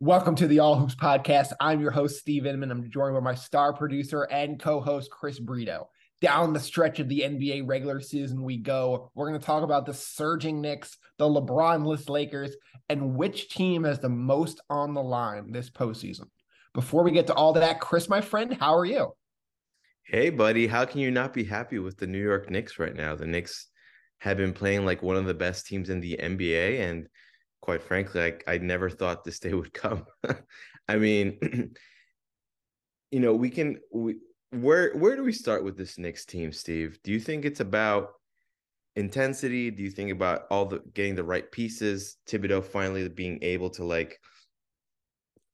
Welcome 0.00 0.34
to 0.36 0.48
the 0.48 0.58
All 0.58 0.74
Hoops 0.74 0.96
podcast. 0.96 1.52
I'm 1.60 1.80
your 1.80 1.92
host, 1.92 2.18
Steve 2.18 2.46
Inman. 2.46 2.72
I'm 2.72 2.90
joined 2.90 3.14
by 3.14 3.20
my 3.20 3.36
star 3.36 3.72
producer 3.72 4.24
and 4.24 4.58
co 4.58 4.80
host, 4.80 5.08
Chris 5.12 5.38
Brito. 5.38 5.88
Down 6.20 6.52
the 6.52 6.58
stretch 6.58 6.98
of 6.98 7.08
the 7.08 7.20
NBA 7.20 7.68
regular 7.68 8.00
season, 8.00 8.42
we 8.42 8.56
go. 8.56 9.12
We're 9.14 9.28
going 9.28 9.38
to 9.38 9.46
talk 9.46 9.62
about 9.62 9.86
the 9.86 9.94
surging 9.94 10.60
Knicks, 10.60 10.98
the 11.18 11.26
LeBron-less 11.26 12.08
Lakers, 12.08 12.56
and 12.88 13.14
which 13.14 13.50
team 13.50 13.84
has 13.84 14.00
the 14.00 14.08
most 14.08 14.60
on 14.68 14.94
the 14.94 15.02
line 15.02 15.52
this 15.52 15.70
postseason. 15.70 16.28
Before 16.72 17.04
we 17.04 17.12
get 17.12 17.28
to 17.28 17.34
all 17.34 17.52
that, 17.52 17.78
Chris, 17.78 18.08
my 18.08 18.20
friend, 18.20 18.52
how 18.58 18.74
are 18.74 18.84
you? 18.84 19.12
Hey, 20.06 20.28
buddy. 20.28 20.66
How 20.66 20.84
can 20.84 21.00
you 21.00 21.10
not 21.10 21.32
be 21.32 21.44
happy 21.44 21.78
with 21.78 21.96
the 21.96 22.06
New 22.06 22.22
York 22.22 22.50
Knicks 22.50 22.78
right 22.78 22.94
now? 22.94 23.14
The 23.14 23.26
Knicks 23.26 23.68
have 24.18 24.36
been 24.36 24.52
playing 24.52 24.84
like 24.84 25.02
one 25.02 25.16
of 25.16 25.24
the 25.24 25.32
best 25.32 25.66
teams 25.66 25.88
in 25.88 26.00
the 26.00 26.18
NBA, 26.20 26.80
and 26.80 27.08
quite 27.62 27.82
frankly, 27.82 28.20
I, 28.20 28.34
I 28.46 28.58
never 28.58 28.90
thought 28.90 29.24
this 29.24 29.38
day 29.38 29.54
would 29.54 29.72
come. 29.72 30.04
I 30.88 30.96
mean, 30.96 31.38
you 33.10 33.20
know, 33.20 33.34
we 33.34 33.48
can 33.48 33.78
we 33.94 34.16
where 34.50 34.92
where 34.92 35.16
do 35.16 35.24
we 35.24 35.32
start 35.32 35.64
with 35.64 35.78
this 35.78 35.96
Knicks 35.96 36.26
team, 36.26 36.52
Steve? 36.52 36.98
Do 37.02 37.10
you 37.10 37.18
think 37.18 37.46
it's 37.46 37.60
about 37.60 38.10
intensity? 38.96 39.70
Do 39.70 39.82
you 39.82 39.90
think 39.90 40.12
about 40.12 40.42
all 40.50 40.66
the 40.66 40.82
getting 40.92 41.14
the 41.14 41.24
right 41.24 41.50
pieces? 41.50 42.18
Thibodeau 42.28 42.62
finally 42.62 43.08
being 43.08 43.38
able 43.40 43.70
to 43.70 43.84
like 43.84 44.20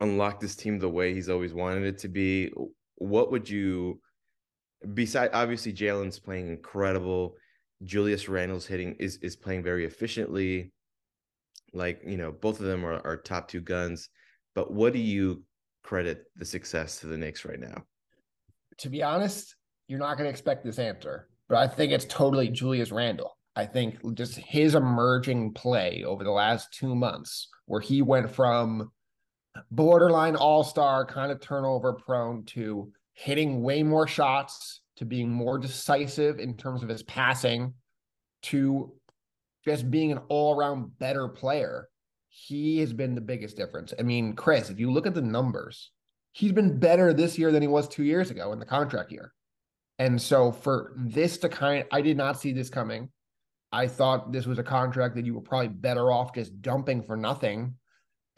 unlock 0.01 0.41
this 0.41 0.57
team 0.57 0.81
the 0.81 0.89
way 0.89 1.15
he's 1.15 1.29
always 1.29 1.55
wanted 1.55 1.85
it 1.85 1.99
to 1.99 2.09
be. 2.09 2.51
What 2.97 3.31
would 3.31 3.49
you 3.49 4.01
besides 4.95 5.31
obviously 5.35 5.73
Jalen's 5.73 6.19
playing 6.19 6.49
incredible. 6.49 7.37
Julius 7.85 8.29
Randle's 8.29 8.67
hitting 8.67 8.95
is 8.99 9.17
is 9.19 9.37
playing 9.37 9.63
very 9.63 9.85
efficiently. 9.85 10.73
Like 11.73 12.03
you 12.05 12.17
know 12.17 12.33
both 12.33 12.61
of 12.61 12.67
them 12.67 12.85
are, 12.85 13.01
are 13.07 13.17
top 13.17 13.49
two 13.49 13.61
guns. 13.61 14.09
But 14.55 14.73
what 14.73 14.93
do 14.93 14.99
you 14.99 15.43
credit 15.83 16.25
the 16.37 16.45
success 16.45 17.01
to 17.01 17.07
the 17.07 17.17
Knicks 17.17 17.45
right 17.45 17.61
now? 17.61 17.85
To 18.79 18.89
be 18.89 19.03
honest 19.03 19.57
you're 19.89 19.99
not 19.99 20.17
going 20.17 20.25
to 20.25 20.31
expect 20.31 20.65
this 20.65 20.79
answer 20.79 21.29
but 21.51 21.59
I 21.59 21.67
think 21.67 21.91
it's 21.91 22.05
totally 22.05 22.49
Julius 22.49 22.93
Randle. 22.93 23.37
I 23.57 23.67
think 23.67 23.99
just 24.15 24.37
his 24.37 24.77
emerging 24.77 25.53
play 25.53 26.05
over 26.07 26.23
the 26.23 26.31
last 26.31 26.73
two 26.73 26.95
months 26.95 27.49
where 27.67 27.81
he 27.81 28.01
went 28.01 28.31
from 28.31 28.93
borderline 29.73 30.37
all-star 30.37 31.05
kind 31.05 31.33
of 31.33 31.41
turnover 31.41 31.93
prone 31.93 32.45
to 32.45 32.93
hitting 33.21 33.63
way 33.63 33.83
more 33.83 34.07
shots 34.07 34.81
to 34.97 35.05
being 35.05 35.31
more 35.31 35.59
decisive 35.59 36.39
in 36.39 36.57
terms 36.57 36.83
of 36.83 36.89
his 36.89 37.03
passing 37.03 37.75
to 38.41 38.95
just 39.63 39.91
being 39.91 40.11
an 40.11 40.19
all 40.31 40.57
around 40.57 40.99
better 40.99 41.29
player, 41.29 41.91
he 42.31 42.79
has 42.79 42.95
been 42.95 43.15
the 43.15 43.21
biggest 43.21 43.59
difference. 43.59 43.93
I 43.99 44.03
mean, 44.05 44.33
Chris, 44.33 44.71
if 44.71 44.81
you 44.81 44.91
look 44.91 45.07
at 45.07 45.13
the 45.13 45.21
numbers, 45.21 45.91
he's 46.33 46.53
been 46.53 46.79
better 46.79 47.13
this 47.13 47.39
year 47.39 47.53
than 47.53 47.61
he 47.61 47.69
was 47.69 47.87
two 47.87 48.05
years 48.05 48.31
ago 48.31 48.55
in 48.55 48.59
the 48.59 48.65
contract 48.65 49.13
year. 49.13 49.35
And 49.99 50.21
so 50.21 50.51
for 50.51 50.95
this 50.97 51.37
to 51.39 51.51
kind, 51.51 51.85
I 51.93 52.01
did 52.01 52.17
not 52.17 52.41
see 52.41 52.55
this 52.55 52.71
coming. 52.71 53.11
I 53.71 53.87
thought 53.87 54.33
this 54.33 54.47
was 54.47 54.59
a 54.59 54.63
contract 54.63 55.15
that 55.17 55.27
you 55.27 55.35
were 55.35 55.43
probably 55.43 55.69
better 55.69 56.11
off 56.11 56.35
just 56.35 56.63
dumping 56.63 57.03
for 57.03 57.19
nothing. 57.19 57.75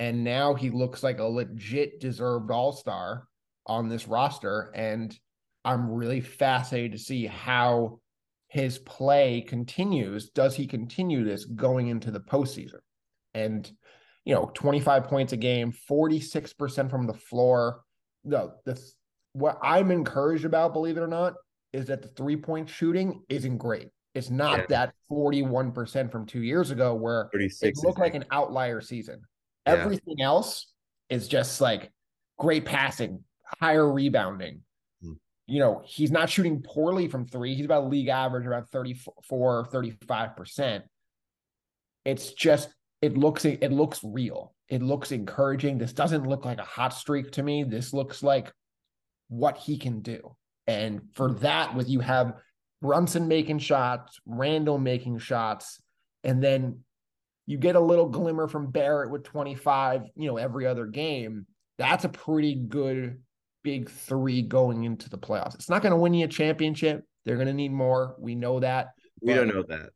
And 0.00 0.24
now 0.24 0.54
he 0.54 0.70
looks 0.70 1.04
like 1.04 1.20
a 1.20 1.24
legit 1.24 2.00
deserved 2.00 2.50
all 2.50 2.72
star 2.72 3.28
on 3.66 3.88
this 3.88 4.08
roster. 4.08 4.72
And 4.74 5.16
I'm 5.64 5.90
really 5.90 6.20
fascinated 6.20 6.92
to 6.92 6.98
see 6.98 7.26
how 7.26 8.00
his 8.48 8.78
play 8.78 9.40
continues, 9.40 10.28
does 10.30 10.54
he 10.54 10.66
continue 10.66 11.24
this 11.24 11.44
going 11.46 11.88
into 11.88 12.10
the 12.10 12.20
postseason? 12.20 12.80
And 13.32 13.70
you 14.24 14.34
know, 14.34 14.50
25 14.54 15.04
points 15.04 15.32
a 15.32 15.36
game, 15.36 15.72
46% 15.90 16.90
from 16.90 17.06
the 17.06 17.14
floor. 17.14 17.80
No, 18.24 18.52
this 18.64 18.94
what 19.32 19.58
I'm 19.62 19.90
encouraged 19.90 20.44
about, 20.44 20.74
believe 20.74 20.96
it 20.96 21.00
or 21.00 21.06
not, 21.06 21.34
is 21.72 21.86
that 21.86 22.02
the 22.02 22.08
three-point 22.08 22.68
shooting 22.68 23.22
isn't 23.28 23.56
great. 23.56 23.88
It's 24.14 24.28
not 24.28 24.58
yeah. 24.58 24.66
that 24.68 24.94
41% 25.10 26.12
from 26.12 26.26
two 26.26 26.42
years 26.42 26.70
ago 26.70 26.94
where 26.94 27.30
it 27.32 27.76
looked 27.82 27.98
like 27.98 28.14
an 28.14 28.26
outlier 28.30 28.82
season. 28.82 29.22
Yeah. 29.66 29.72
Everything 29.74 30.20
else 30.20 30.70
is 31.08 31.28
just 31.28 31.60
like 31.62 31.90
great 32.38 32.66
passing, 32.66 33.24
higher 33.60 33.90
rebounding, 33.90 34.62
hmm. 35.02 35.12
you 35.46 35.60
know, 35.60 35.82
he's 35.84 36.10
not 36.10 36.30
shooting 36.30 36.62
poorly 36.62 37.08
from 37.08 37.26
three. 37.26 37.54
He's 37.54 37.64
about 37.64 37.88
league 37.88 38.08
average, 38.08 38.46
around 38.46 38.66
34, 38.70 39.68
35%. 39.72 40.82
It's 42.04 42.32
just, 42.32 42.68
it 43.00 43.16
looks, 43.16 43.44
it 43.44 43.72
looks 43.72 44.00
real. 44.02 44.54
It 44.68 44.82
looks 44.82 45.12
encouraging. 45.12 45.78
This 45.78 45.92
doesn't 45.92 46.26
look 46.26 46.44
like 46.44 46.58
a 46.58 46.64
hot 46.64 46.94
streak 46.94 47.32
to 47.32 47.42
me. 47.42 47.64
This 47.64 47.92
looks 47.92 48.22
like 48.22 48.52
what 49.28 49.58
he 49.58 49.76
can 49.76 50.00
do. 50.00 50.36
And 50.66 51.02
for 51.14 51.32
that, 51.34 51.74
with 51.74 51.88
you 51.88 52.00
have 52.00 52.34
Brunson 52.80 53.28
making 53.28 53.60
shots, 53.60 54.20
Randle 54.26 54.78
making 54.78 55.18
shots, 55.18 55.80
and 56.24 56.42
then 56.42 56.80
you 57.46 57.58
get 57.58 57.76
a 57.76 57.80
little 57.80 58.08
glimmer 58.08 58.48
from 58.48 58.70
Barrett 58.70 59.10
with 59.10 59.24
25, 59.24 60.10
you 60.16 60.28
know, 60.28 60.36
every 60.36 60.66
other 60.66 60.86
game. 60.86 61.46
That's 61.78 62.04
a 62.04 62.08
pretty 62.08 62.54
good 62.54 63.20
big 63.62 63.90
three 63.90 64.42
going 64.42 64.84
into 64.84 65.08
the 65.08 65.18
playoffs. 65.18 65.54
It's 65.54 65.70
not 65.70 65.82
going 65.82 65.92
to 65.92 65.96
win 65.96 66.14
you 66.14 66.24
a 66.24 66.28
championship. 66.28 67.04
They're 67.24 67.36
going 67.36 67.48
to 67.48 67.54
need 67.54 67.72
more. 67.72 68.16
We 68.18 68.34
know 68.34 68.60
that. 68.60 68.88
We 69.20 69.34
don't 69.34 69.48
know 69.48 69.64
that. 69.68 69.90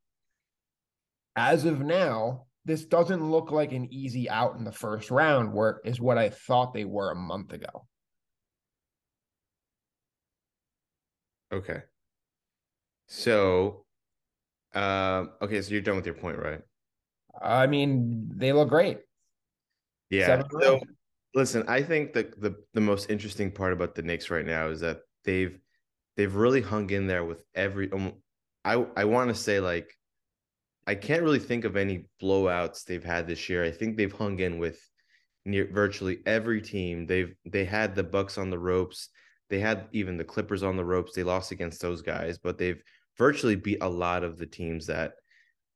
As 1.34 1.64
of 1.64 1.80
now, 1.80 2.46
this 2.64 2.84
doesn't 2.84 3.30
look 3.30 3.50
like 3.50 3.72
an 3.72 3.92
easy 3.92 4.28
out 4.30 4.56
in 4.56 4.64
the 4.64 4.72
first 4.72 5.10
round, 5.10 5.52
where 5.52 5.80
is 5.84 6.00
what 6.00 6.18
I 6.18 6.30
thought 6.30 6.74
they 6.74 6.84
were 6.84 7.10
a 7.10 7.16
month 7.16 7.52
ago. 7.52 7.86
Okay. 11.52 11.82
So, 13.08 13.84
um, 14.74 15.30
okay, 15.40 15.62
so 15.62 15.72
you're 15.72 15.80
done 15.80 15.96
with 15.96 16.06
your 16.06 16.16
point, 16.16 16.38
right? 16.38 16.60
I 17.40 17.66
mean, 17.66 18.32
they 18.34 18.52
look 18.52 18.68
great. 18.68 18.98
Yeah. 20.10 20.42
So, 20.60 20.80
Listen, 21.36 21.64
I 21.68 21.82
think 21.82 22.14
the, 22.14 22.32
the 22.38 22.56
the 22.72 22.80
most 22.80 23.10
interesting 23.10 23.50
part 23.52 23.74
about 23.74 23.94
the 23.94 24.00
Knicks 24.00 24.30
right 24.30 24.46
now 24.46 24.68
is 24.68 24.80
that 24.80 25.00
they've 25.22 25.56
they've 26.16 26.34
really 26.34 26.62
hung 26.62 26.88
in 26.88 27.06
there 27.06 27.26
with 27.26 27.44
every. 27.54 27.92
Um, 27.92 28.14
I 28.64 28.86
I 28.96 29.04
want 29.04 29.28
to 29.28 29.34
say 29.34 29.60
like, 29.60 29.92
I 30.86 30.94
can't 30.94 31.22
really 31.22 31.38
think 31.38 31.66
of 31.66 31.76
any 31.76 32.06
blowouts 32.22 32.84
they've 32.84 33.04
had 33.04 33.26
this 33.26 33.50
year. 33.50 33.62
I 33.62 33.70
think 33.70 33.98
they've 33.98 34.10
hung 34.10 34.38
in 34.38 34.58
with 34.58 34.80
near 35.44 35.68
virtually 35.70 36.20
every 36.24 36.62
team. 36.62 37.06
They've 37.06 37.34
they 37.44 37.66
had 37.66 37.94
the 37.94 38.02
Bucks 38.02 38.38
on 38.38 38.48
the 38.48 38.58
ropes. 38.58 39.10
They 39.50 39.58
had 39.60 39.88
even 39.92 40.16
the 40.16 40.24
Clippers 40.24 40.62
on 40.62 40.78
the 40.78 40.86
ropes. 40.86 41.12
They 41.12 41.22
lost 41.22 41.52
against 41.52 41.82
those 41.82 42.00
guys, 42.00 42.38
but 42.38 42.56
they've 42.56 42.82
virtually 43.18 43.56
beat 43.56 43.82
a 43.82 43.88
lot 43.88 44.24
of 44.24 44.38
the 44.38 44.46
teams 44.46 44.86
that 44.86 45.12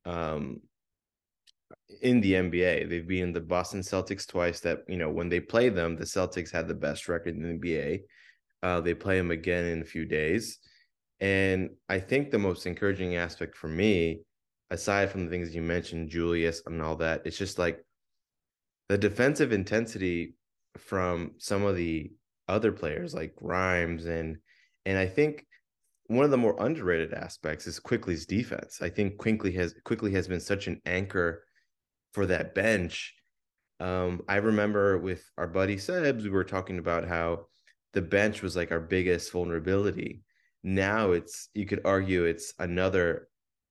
um 0.07 0.63
in 2.03 2.21
the 2.21 2.35
NBA. 2.35 2.89
They've 2.89 3.07
beaten 3.07 3.33
the 3.33 3.41
Boston 3.41 3.81
Celtics 3.81 4.27
twice. 4.27 4.61
That 4.61 4.81
you 4.89 4.97
know 4.97 5.11
when 5.11 5.29
they 5.29 5.41
play 5.41 5.69
them, 5.69 5.97
the 5.97 6.05
Celtics 6.05 6.53
had 6.53 6.69
the 6.69 6.75
best 6.75 7.09
record 7.09 7.37
in 7.37 7.43
the 7.43 7.59
NBA. 7.59 8.03
Uh, 8.63 8.81
they 8.81 8.95
play 8.95 9.17
them 9.17 9.31
again 9.31 9.65
in 9.65 9.81
a 9.81 9.87
few 9.87 10.05
days, 10.05 10.59
and 11.21 11.71
I 11.89 11.99
think 11.99 12.31
the 12.31 12.39
most 12.39 12.67
encouraging 12.67 13.17
aspect 13.17 13.57
for 13.57 13.69
me, 13.69 14.21
aside 14.71 15.11
from 15.11 15.25
the 15.25 15.31
things 15.31 15.55
you 15.55 15.63
mentioned, 15.63 16.11
Julius 16.11 16.63
and 16.67 16.83
all 16.83 16.97
that, 16.97 17.23
it's 17.25 17.39
just 17.39 17.59
like 17.59 17.85
the 18.89 18.99
defensive 18.99 19.53
intensity 19.53 20.35
from 20.77 21.33
some 21.39 21.65
of 21.65 21.77
the 21.77 22.11
other 22.49 22.73
players 22.73 23.15
like 23.15 23.37
Grimes 23.37 24.07
and 24.07 24.37
and 24.85 24.99
I 24.99 25.07
think 25.07 25.47
one 26.09 26.25
of 26.25 26.33
the 26.33 26.37
more 26.37 26.57
underrated 26.59 27.15
aspects 27.15 27.69
is 27.69 27.79
Quickley's 27.79 28.27
defense. 28.27 28.81
I 28.83 28.89
think 28.89 29.17
Quickley 29.19 29.53
has 29.53 29.75
Quickley 29.85 30.13
has 30.13 30.27
been 30.27 30.41
such 30.41 30.67
an 30.67 30.81
anchor 30.85 31.45
for 32.13 32.27
that 32.27 32.55
bench. 32.55 33.15
Um, 33.79 34.23
I 34.29 34.37
remember 34.37 34.99
with 34.99 35.25
our 35.39 35.47
buddy 35.47 35.77
Sebs, 35.77 36.23
we 36.23 36.31
were 36.31 36.45
talking 36.45 36.79
about 36.79 37.07
how 37.07 37.47
the 37.93 38.03
bench 38.03 38.43
was 38.43 38.57
like 38.57 38.73
our 38.73 38.81
biggest 38.81 39.33
vulnerability. 39.33 40.23
Now 40.63 41.13
it's 41.13 41.49
you 41.55 41.67
could 41.67 41.81
argue 41.85 42.25
it's 42.25 42.53
another 42.59 43.29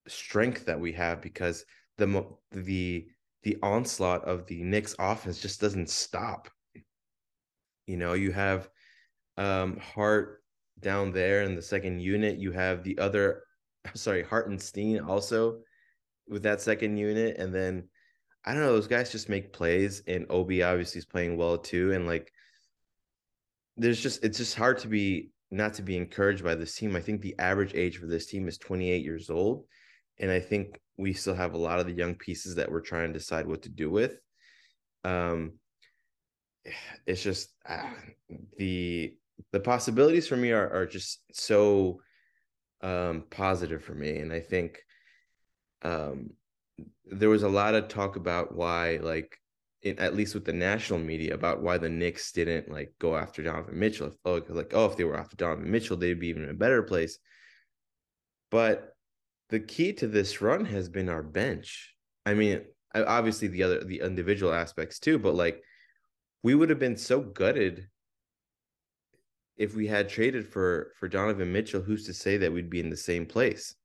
strength 0.08 0.66
that 0.66 0.80
we 0.80 0.94
have 0.94 1.22
because 1.22 1.64
the 1.98 2.26
the 2.52 3.08
the 3.44 3.58
onslaught 3.62 4.26
of 4.26 4.46
the 4.48 4.64
Knicks 4.64 4.96
offense 5.00 5.40
just 5.40 5.62
doesn't 5.62 5.90
stop. 5.90 6.50
You 7.86 7.98
know, 7.98 8.14
you 8.14 8.32
have 8.32 8.70
um 9.38 9.78
Hart 9.78 10.42
down 10.80 11.12
there 11.12 11.44
in 11.44 11.56
the 11.56 11.62
second 11.62 12.00
unit. 12.00 12.38
You 12.38 12.52
have 12.52 12.84
the 12.84 12.98
other, 12.98 13.44
sorry, 13.94 14.24
Hartenstein 14.24 15.00
also 15.00 15.60
with 16.28 16.44
that 16.44 16.62
second 16.62 16.98
unit, 16.98 17.38
and 17.38 17.54
then 17.54 17.90
I 18.50 18.54
don't 18.54 18.64
know. 18.64 18.74
Those 18.74 18.88
guys 18.88 19.12
just 19.12 19.30
make 19.30 19.54
plays, 19.54 20.02
and 20.08 20.26
Obi 20.32 20.64
obviously 20.64 20.98
is 20.98 21.06
playing 21.06 21.38
well 21.38 21.60
too. 21.60 21.92
And 21.92 22.08
like, 22.08 22.34
there's 23.78 24.02
just 24.02 24.24
it's 24.24 24.40
just 24.40 24.56
hard 24.56 24.80
to 24.80 24.88
be 24.88 25.30
not 25.52 25.76
to 25.76 25.84
be 25.84 25.96
encouraged 25.96 26.44
by 26.44 26.56
this 26.56 26.74
team. 26.74 26.96
I 26.96 27.00
think 27.00 27.22
the 27.22 27.36
average 27.38 27.76
age 27.76 27.98
for 27.98 28.08
this 28.08 28.26
team 28.26 28.48
is 28.48 28.58
28 28.58 29.04
years 29.04 29.30
old. 29.30 29.66
And 30.18 30.32
I 30.32 30.40
think 30.40 30.80
we 30.98 31.14
still 31.14 31.36
have 31.36 31.54
a 31.54 31.60
lot 31.60 31.80
of 31.80 31.86
the 31.86 31.94
young 31.94 32.16
pieces 32.16 32.56
that 32.56 32.72
we're 32.72 32.82
trying 32.82 33.14
to 33.14 33.20
decide 33.20 33.46
what 33.46 33.62
to 33.62 33.70
do 33.70 33.92
with. 33.92 34.20
Um, 35.04 35.54
it's 37.06 37.22
just 37.22 37.54
uh, 37.68 37.92
the 38.58 39.14
the 39.52 39.60
possibilities 39.60 40.28
for 40.28 40.38
me 40.38 40.54
are 40.54 40.74
are 40.74 40.88
just 40.88 41.22
so 41.34 42.02
um 42.82 43.26
positive 43.30 43.84
for 43.84 43.94
me 43.94 44.18
and 44.18 44.32
i 44.32 44.40
think 44.40 44.80
um 45.82 46.32
there 47.06 47.30
was 47.30 47.44
a 47.44 47.50
lot 47.50 47.76
of 47.76 47.88
talk 47.88 48.16
about 48.16 48.56
why 48.56 48.98
like 49.02 49.38
at 49.86 50.16
least 50.16 50.34
with 50.34 50.44
the 50.44 50.54
national 50.54 51.00
media 51.00 51.34
about 51.34 51.62
why 51.62 51.78
the 51.78 51.90
Knicks 51.90 52.34
didn't 52.34 52.70
like 52.70 52.94
go 53.00 53.16
after 53.16 53.42
Donovan 53.42 53.80
Mitchell. 53.80 54.08
If, 54.08 54.16
oh, 54.26 54.42
like 54.50 54.74
oh, 54.74 54.86
if 54.86 54.98
they 54.98 55.06
were 55.06 55.18
after 55.18 55.38
Donovan 55.38 55.72
Mitchell, 55.72 55.96
they'd 55.96 56.20
be 56.20 56.28
even 56.28 56.44
in 56.44 56.50
a 56.50 56.54
better 56.54 56.84
place. 56.84 57.18
But 58.52 58.94
the 59.50 59.60
key 59.60 59.94
to 59.94 60.08
this 60.08 60.42
run 60.42 60.66
has 60.66 60.90
been 60.90 61.08
our 61.08 61.24
bench. 61.24 61.96
I 62.26 62.34
mean, 62.34 62.62
obviously 62.94 63.48
the 63.48 63.64
other 63.64 63.84
the 63.84 64.02
individual 64.02 64.54
aspects 64.54 65.00
too, 65.00 65.18
but 65.18 65.36
like 65.36 65.64
we 66.44 66.56
would 66.56 66.70
have 66.70 66.80
been 66.80 66.98
so 66.98 67.22
gutted 67.22 67.88
if 69.56 69.76
we 69.76 69.88
had 69.88 70.10
traded 70.10 70.48
for 70.48 70.92
for 71.00 71.08
Donovan 71.08 71.54
Mitchell. 71.54 71.82
Who's 71.82 72.06
to 72.08 72.14
say 72.14 72.38
that 72.38 72.52
we'd 72.52 72.70
be 72.70 72.82
in 72.82 72.90
the 72.90 72.98
same 72.98 73.26
place? 73.26 73.76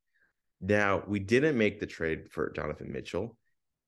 Now 0.66 1.02
we 1.06 1.18
didn't 1.18 1.58
make 1.58 1.78
the 1.78 1.86
trade 1.86 2.30
for 2.30 2.50
Jonathan 2.50 2.90
Mitchell. 2.90 3.36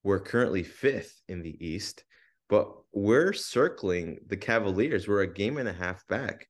We're 0.05 0.21
currently 0.21 0.63
fifth 0.63 1.23
in 1.27 1.43
the 1.43 1.57
East, 1.67 2.05
but 2.49 2.71
we're 2.93 3.33
circling 3.33 4.19
the 4.27 4.37
Cavaliers. 4.37 5.09
We're 5.09 5.23
a 5.23 5.33
game 5.33 5.57
and 5.57 5.69
a 5.69 5.73
half 5.73 6.07
back. 6.07 6.47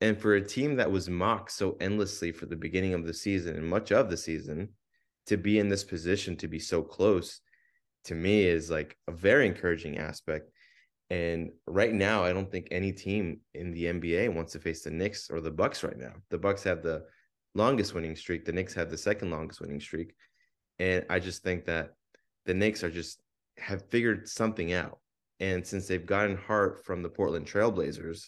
And 0.00 0.16
for 0.16 0.34
a 0.34 0.46
team 0.46 0.76
that 0.76 0.90
was 0.90 1.08
mocked 1.08 1.50
so 1.50 1.76
endlessly 1.80 2.30
for 2.30 2.46
the 2.46 2.56
beginning 2.56 2.94
of 2.94 3.06
the 3.06 3.14
season 3.14 3.56
and 3.56 3.68
much 3.68 3.90
of 3.90 4.08
the 4.08 4.16
season, 4.16 4.68
to 5.26 5.36
be 5.36 5.58
in 5.58 5.68
this 5.68 5.82
position 5.82 6.36
to 6.36 6.46
be 6.46 6.60
so 6.60 6.82
close 6.82 7.40
to 8.04 8.14
me 8.14 8.44
is 8.44 8.70
like 8.70 8.96
a 9.08 9.12
very 9.12 9.46
encouraging 9.46 9.98
aspect. 9.98 10.50
And 11.10 11.50
right 11.66 11.92
now, 11.92 12.22
I 12.22 12.32
don't 12.32 12.50
think 12.50 12.68
any 12.70 12.92
team 12.92 13.40
in 13.54 13.72
the 13.72 13.86
NBA 13.86 14.32
wants 14.32 14.52
to 14.52 14.60
face 14.60 14.82
the 14.82 14.90
Knicks 14.90 15.28
or 15.28 15.40
the 15.40 15.50
Bucks 15.50 15.82
right 15.82 15.98
now. 15.98 16.12
The 16.30 16.38
Bucks 16.38 16.62
have 16.62 16.82
the 16.82 17.04
longest 17.56 17.94
winning 17.94 18.14
streak. 18.16 18.44
The 18.44 18.52
Knicks 18.52 18.74
have 18.74 18.90
the 18.90 18.98
second 18.98 19.30
longest 19.30 19.60
winning 19.60 19.80
streak. 19.80 20.14
And 20.78 21.04
I 21.08 21.18
just 21.18 21.42
think 21.42 21.64
that 21.66 21.94
the 22.44 22.54
Knicks 22.54 22.84
are 22.84 22.90
just 22.90 23.20
have 23.58 23.88
figured 23.88 24.28
something 24.28 24.72
out. 24.72 24.98
And 25.40 25.66
since 25.66 25.86
they've 25.86 26.04
gotten 26.04 26.36
Hart 26.36 26.84
from 26.84 27.02
the 27.02 27.08
Portland 27.08 27.46
Trailblazers, 27.46 28.26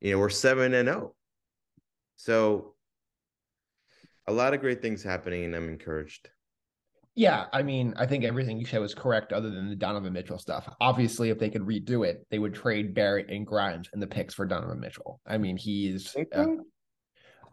you 0.00 0.12
know, 0.12 0.18
we're 0.18 0.30
7 0.30 0.74
and 0.74 0.88
0. 0.88 1.14
So 2.16 2.74
a 4.26 4.32
lot 4.32 4.54
of 4.54 4.60
great 4.60 4.82
things 4.82 5.02
happening 5.02 5.44
and 5.44 5.54
I'm 5.54 5.68
encouraged. 5.68 6.28
Yeah, 7.16 7.46
I 7.52 7.62
mean, 7.62 7.94
I 7.96 8.06
think 8.06 8.24
everything 8.24 8.58
you 8.58 8.64
said 8.64 8.80
was 8.80 8.94
correct, 8.94 9.32
other 9.32 9.50
than 9.50 9.68
the 9.68 9.76
Donovan 9.76 10.12
Mitchell 10.12 10.38
stuff. 10.38 10.72
Obviously, 10.80 11.30
if 11.30 11.38
they 11.38 11.50
could 11.50 11.62
redo 11.62 12.06
it, 12.06 12.24
they 12.30 12.38
would 12.38 12.54
trade 12.54 12.94
Barrett 12.94 13.28
and 13.28 13.46
Grimes 13.46 13.90
and 13.92 14.00
the 14.00 14.06
picks 14.06 14.32
for 14.32 14.46
Donovan 14.46 14.78
Mitchell. 14.80 15.20
I 15.26 15.36
mean, 15.36 15.56
he's. 15.56 16.16
Uh, 16.32 16.46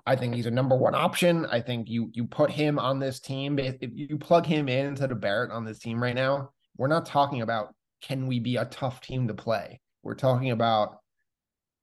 I 0.08 0.16
think 0.16 0.34
he's 0.34 0.46
a 0.46 0.52
number 0.52 0.76
one 0.76 0.96
option. 0.96 1.46
I 1.48 1.60
think 1.60 1.90
you 1.90 2.10
you 2.14 2.26
put 2.26 2.50
him 2.50 2.80
on 2.80 2.98
this 2.98 3.20
team. 3.20 3.60
If, 3.60 3.76
if 3.82 3.92
you 3.94 4.18
plug 4.18 4.46
him 4.46 4.70
in 4.70 4.86
instead 4.86 5.12
of 5.12 5.20
Barrett 5.20 5.52
on 5.52 5.66
this 5.66 5.80
team 5.80 6.02
right 6.02 6.16
now, 6.16 6.52
we're 6.78 6.88
not 6.88 7.06
talking 7.06 7.42
about 7.42 7.76
can 8.02 8.26
we 8.26 8.40
be 8.40 8.56
a 8.56 8.66
tough 8.66 9.02
team 9.02 9.28
to 9.28 9.34
play. 9.34 9.82
We're 10.04 10.16
talking 10.16 10.52
about 10.52 11.00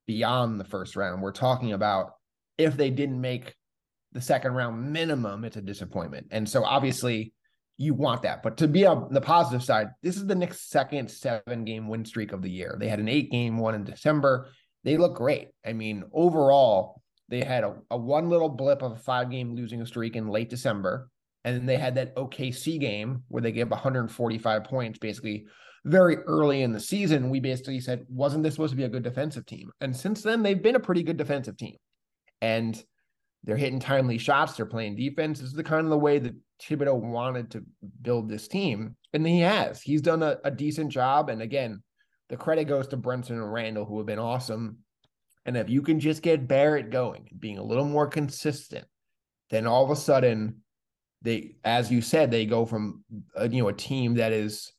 beyond 0.07 0.59
the 0.59 0.65
first 0.65 0.95
round. 0.95 1.21
We're 1.21 1.31
talking 1.31 1.73
about 1.73 2.13
if 2.57 2.75
they 2.75 2.89
didn't 2.89 3.21
make 3.21 3.53
the 4.11 4.21
second 4.21 4.53
round 4.53 4.91
minimum, 4.91 5.45
it's 5.45 5.57
a 5.57 5.61
disappointment. 5.61 6.27
And 6.31 6.49
so 6.49 6.63
obviously 6.63 7.33
you 7.77 7.93
want 7.93 8.23
that. 8.23 8.41
But 8.41 8.57
to 8.57 8.67
be 8.67 8.85
on 8.85 9.13
the 9.13 9.21
positive 9.21 9.63
side, 9.63 9.89
this 10.01 10.15
is 10.15 10.25
the 10.25 10.33
next 10.33 10.69
second 10.69 11.11
seven 11.11 11.63
game 11.63 11.89
win 11.89 12.05
streak 12.05 12.31
of 12.31 12.41
the 12.41 12.49
year. 12.49 12.75
They 12.79 12.87
had 12.87 12.99
an 12.99 13.09
eight 13.09 13.29
game 13.29 13.57
one 13.57 13.75
in 13.75 13.83
December. 13.83 14.47
They 14.83 14.97
look 14.97 15.15
great. 15.15 15.49
I 15.65 15.73
mean, 15.73 16.05
overall, 16.11 17.01
they 17.29 17.43
had 17.43 17.63
a, 17.63 17.75
a 17.91 17.97
one 17.97 18.29
little 18.29 18.49
blip 18.49 18.81
of 18.81 18.93
a 18.93 18.97
five 18.97 19.29
game 19.29 19.55
losing 19.55 19.85
streak 19.85 20.15
in 20.15 20.27
late 20.27 20.49
December. 20.49 21.09
And 21.43 21.55
then 21.55 21.65
they 21.65 21.77
had 21.77 21.95
that 21.95 22.15
OKC 22.15 22.79
game 22.79 23.23
where 23.27 23.41
they 23.41 23.51
gave 23.51 23.69
145 23.69 24.63
points 24.63 24.99
basically 24.99 25.45
very 25.83 26.17
early 26.17 26.63
in 26.63 26.71
the 26.71 26.79
season. 26.79 27.29
We 27.29 27.39
basically 27.39 27.79
said, 27.79 28.05
wasn't 28.09 28.43
this 28.43 28.55
supposed 28.55 28.71
to 28.71 28.77
be 28.77 28.83
a 28.83 28.89
good 28.89 29.03
defensive 29.03 29.45
team? 29.45 29.71
And 29.81 29.95
since 29.95 30.23
then, 30.23 30.41
they've 30.41 30.61
been 30.61 30.75
a 30.75 30.79
pretty 30.79 31.03
good 31.03 31.17
defensive 31.17 31.57
team. 31.57 31.75
And 32.41 32.83
they're 33.43 33.57
hitting 33.57 33.79
timely 33.79 34.17
shots. 34.17 34.53
They're 34.53 34.65
playing 34.65 34.95
defense. 34.95 35.39
This 35.39 35.49
is 35.49 35.55
the 35.55 35.63
kind 35.63 35.85
of 35.85 35.91
the 35.91 35.97
way 35.99 36.17
that 36.17 36.33
Thibodeau 36.61 36.99
wanted 36.99 37.51
to 37.51 37.63
build 38.01 38.27
this 38.27 38.47
team, 38.47 38.95
and 39.13 39.25
he 39.25 39.41
has. 39.41 39.81
He's 39.81 40.01
done 40.01 40.23
a, 40.23 40.37
a 40.43 40.51
decent 40.51 40.91
job. 40.91 41.29
And 41.29 41.41
again, 41.41 41.83
the 42.29 42.37
credit 42.37 42.65
goes 42.65 42.87
to 42.87 42.97
Brunson 42.97 43.37
and 43.37 43.53
Randle, 43.53 43.85
who 43.85 43.97
have 43.97 44.07
been 44.07 44.19
awesome. 44.19 44.79
And 45.45 45.55
if 45.55 45.69
you 45.69 45.81
can 45.81 45.99
just 45.99 46.21
get 46.21 46.47
Barrett 46.47 46.89
going, 46.89 47.29
being 47.39 47.57
a 47.57 47.63
little 47.63 47.85
more 47.85 48.07
consistent, 48.07 48.85
then 49.49 49.67
all 49.67 49.83
of 49.83 49.91
a 49.91 49.95
sudden, 49.95 50.61
they, 51.21 51.55
as 51.63 51.91
you 51.91 52.01
said, 52.01 52.31
they 52.31 52.45
go 52.45 52.65
from 52.65 53.03
a, 53.35 53.47
you 53.47 53.61
know 53.61 53.69
a 53.69 53.73
team 53.73 54.15
that 54.15 54.31
is 54.31 54.71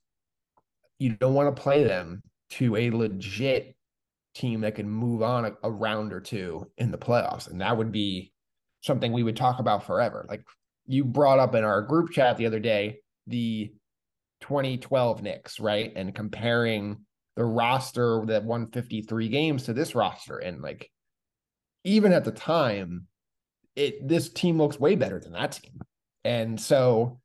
you 0.99 1.11
don't 1.11 1.33
want 1.33 1.53
to 1.53 1.61
play 1.61 1.83
them 1.83 2.21
to 2.49 2.75
a 2.75 2.91
legit 2.91 3.75
team 4.33 4.61
that 4.61 4.75
can 4.75 4.89
move 4.89 5.21
on 5.21 5.45
a, 5.45 5.51
a 5.63 5.71
round 5.71 6.13
or 6.13 6.19
two 6.19 6.69
in 6.77 6.91
the 6.91 6.97
playoffs, 6.97 7.49
and 7.49 7.61
that 7.61 7.77
would 7.77 7.91
be 7.91 8.33
something 8.81 9.11
we 9.11 9.23
would 9.23 9.35
talk 9.37 9.59
about 9.59 9.85
forever. 9.85 10.25
Like 10.29 10.43
you 10.85 11.03
brought 11.03 11.39
up 11.39 11.55
in 11.55 11.63
our 11.63 11.81
group 11.81 12.11
chat 12.11 12.37
the 12.37 12.45
other 12.45 12.59
day, 12.59 12.99
the 13.25 13.71
2012 14.41 15.21
Knicks, 15.21 15.59
right? 15.59 15.91
And 15.95 16.13
comparing 16.13 16.97
the 17.37 17.45
roster 17.45 18.23
that 18.25 18.43
won 18.43 18.67
53 18.67 19.29
games 19.29 19.63
to 19.63 19.73
this 19.73 19.95
roster. 19.95 20.39
And 20.39 20.61
like, 20.61 20.91
even 21.83 22.11
at 22.11 22.25
the 22.25 22.31
time, 22.31 23.05
it 23.75 24.05
this 24.05 24.27
team 24.27 24.57
looks 24.57 24.79
way 24.79 24.95
better 24.95 25.19
than 25.19 25.33
that 25.33 25.51
team. 25.53 25.79
And 26.25 26.59
so 26.59 27.21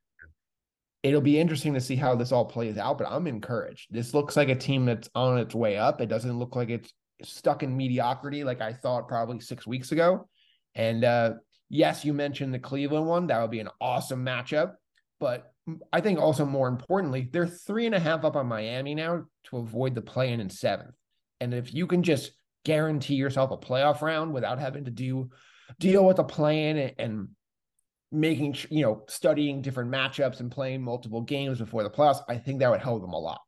it'll 1.01 1.19
be 1.19 1.39
interesting 1.39 1.73
to 1.73 1.81
see 1.81 1.95
how 1.95 2.15
this 2.15 2.31
all 2.31 2.45
plays 2.45 2.77
out, 2.77 2.99
but 2.99 3.07
I'm 3.09 3.25
encouraged. 3.25 3.87
This 3.89 4.13
looks 4.13 4.37
like 4.37 4.49
a 4.49 4.55
team 4.55 4.85
that's 4.85 5.09
on 5.15 5.39
its 5.39 5.55
way 5.55 5.77
up. 5.77 5.99
It 5.99 6.09
doesn't 6.09 6.39
look 6.39 6.55
like 6.55 6.69
it's 6.69 6.93
stuck 7.23 7.63
in 7.63 7.75
mediocrity 7.75 8.43
like 8.43 8.61
I 8.61 8.71
thought 8.71 9.07
probably 9.07 9.39
six 9.39 9.65
weeks 9.65 9.91
ago. 9.91 10.29
And 10.75 11.03
uh, 11.03 11.33
yes, 11.69 12.05
you 12.05 12.13
mentioned 12.13 12.53
the 12.53 12.59
Cleveland 12.59 13.07
one. 13.07 13.27
That 13.27 13.41
would 13.41 13.51
be 13.51 13.59
an 13.59 13.69
awesome 13.81 14.23
matchup. 14.23 14.75
But 15.19 15.51
I 15.91 16.01
think 16.01 16.19
also 16.19 16.45
more 16.45 16.67
importantly, 16.67 17.29
they're 17.31 17.47
three 17.47 17.85
and 17.85 17.95
a 17.95 17.99
half 17.99 18.25
up 18.25 18.35
on 18.35 18.47
Miami 18.47 18.95
now 18.95 19.23
to 19.45 19.57
avoid 19.57 19.95
the 19.95 20.01
play 20.01 20.33
in 20.33 20.39
in 20.39 20.49
seventh. 20.49 20.95
And 21.39 21.53
if 21.53 21.73
you 21.73 21.87
can 21.87 22.03
just 22.03 22.31
guarantee 22.65 23.15
yourself 23.15 23.51
a 23.51 23.57
playoff 23.57 24.01
round 24.01 24.33
without 24.33 24.59
having 24.59 24.85
to 24.85 24.91
do 24.91 25.29
deal 25.79 26.05
with 26.05 26.19
a 26.19 26.23
play-in 26.23 26.77
and, 26.77 26.93
and 26.97 27.27
making 28.11 28.55
you 28.69 28.83
know 28.83 29.03
studying 29.07 29.61
different 29.61 29.91
matchups 29.91 30.39
and 30.39 30.51
playing 30.51 30.81
multiple 30.81 31.21
games 31.21 31.59
before 31.59 31.83
the 31.83 31.89
playoffs, 31.89 32.23
I 32.27 32.37
think 32.37 32.59
that 32.59 32.69
would 32.69 32.81
help 32.81 33.01
them 33.01 33.13
a 33.13 33.19
lot. 33.19 33.41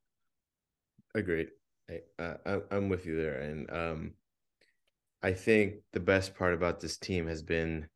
Agreed. 1.14 1.50
I, 1.90 2.02
uh, 2.22 2.60
I'm 2.72 2.90
with 2.90 3.06
you 3.06 3.16
there, 3.16 3.40
and 3.42 3.70
um, 3.72 4.14
I 5.22 5.34
think 5.34 5.76
the 5.94 6.00
best 6.00 6.36
part 6.36 6.54
about 6.54 6.80
this 6.80 6.98
team 6.98 7.28
has 7.28 7.44
been, 7.44 7.88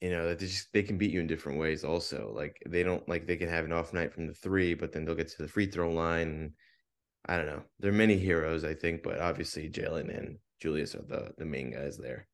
you 0.00 0.10
know, 0.10 0.26
that 0.28 0.38
they 0.38 0.46
just 0.46 0.72
they 0.72 0.82
can 0.82 0.96
beat 0.96 1.12
you 1.12 1.20
in 1.20 1.26
different 1.26 1.58
ways. 1.58 1.84
Also, 1.84 2.32
like 2.34 2.56
they 2.66 2.82
don't 2.82 3.06
like 3.08 3.26
they 3.26 3.36
can 3.36 3.48
have 3.48 3.64
an 3.64 3.72
off 3.72 3.92
night 3.92 4.12
from 4.12 4.26
the 4.26 4.34
three, 4.34 4.74
but 4.74 4.92
then 4.92 5.04
they'll 5.04 5.14
get 5.14 5.28
to 5.28 5.42
the 5.42 5.48
free 5.48 5.66
throw 5.66 5.90
line. 5.90 6.28
And 6.28 6.52
I 7.26 7.36
don't 7.36 7.46
know. 7.46 7.62
There 7.78 7.90
are 7.90 7.94
many 7.94 8.16
heroes, 8.16 8.64
I 8.64 8.74
think, 8.74 9.02
but 9.02 9.20
obviously 9.20 9.68
Jalen 9.68 10.16
and 10.16 10.38
Julius 10.60 10.94
are 10.94 11.02
the 11.02 11.32
the 11.36 11.44
main 11.44 11.70
guys 11.70 11.98
there. 11.98 12.26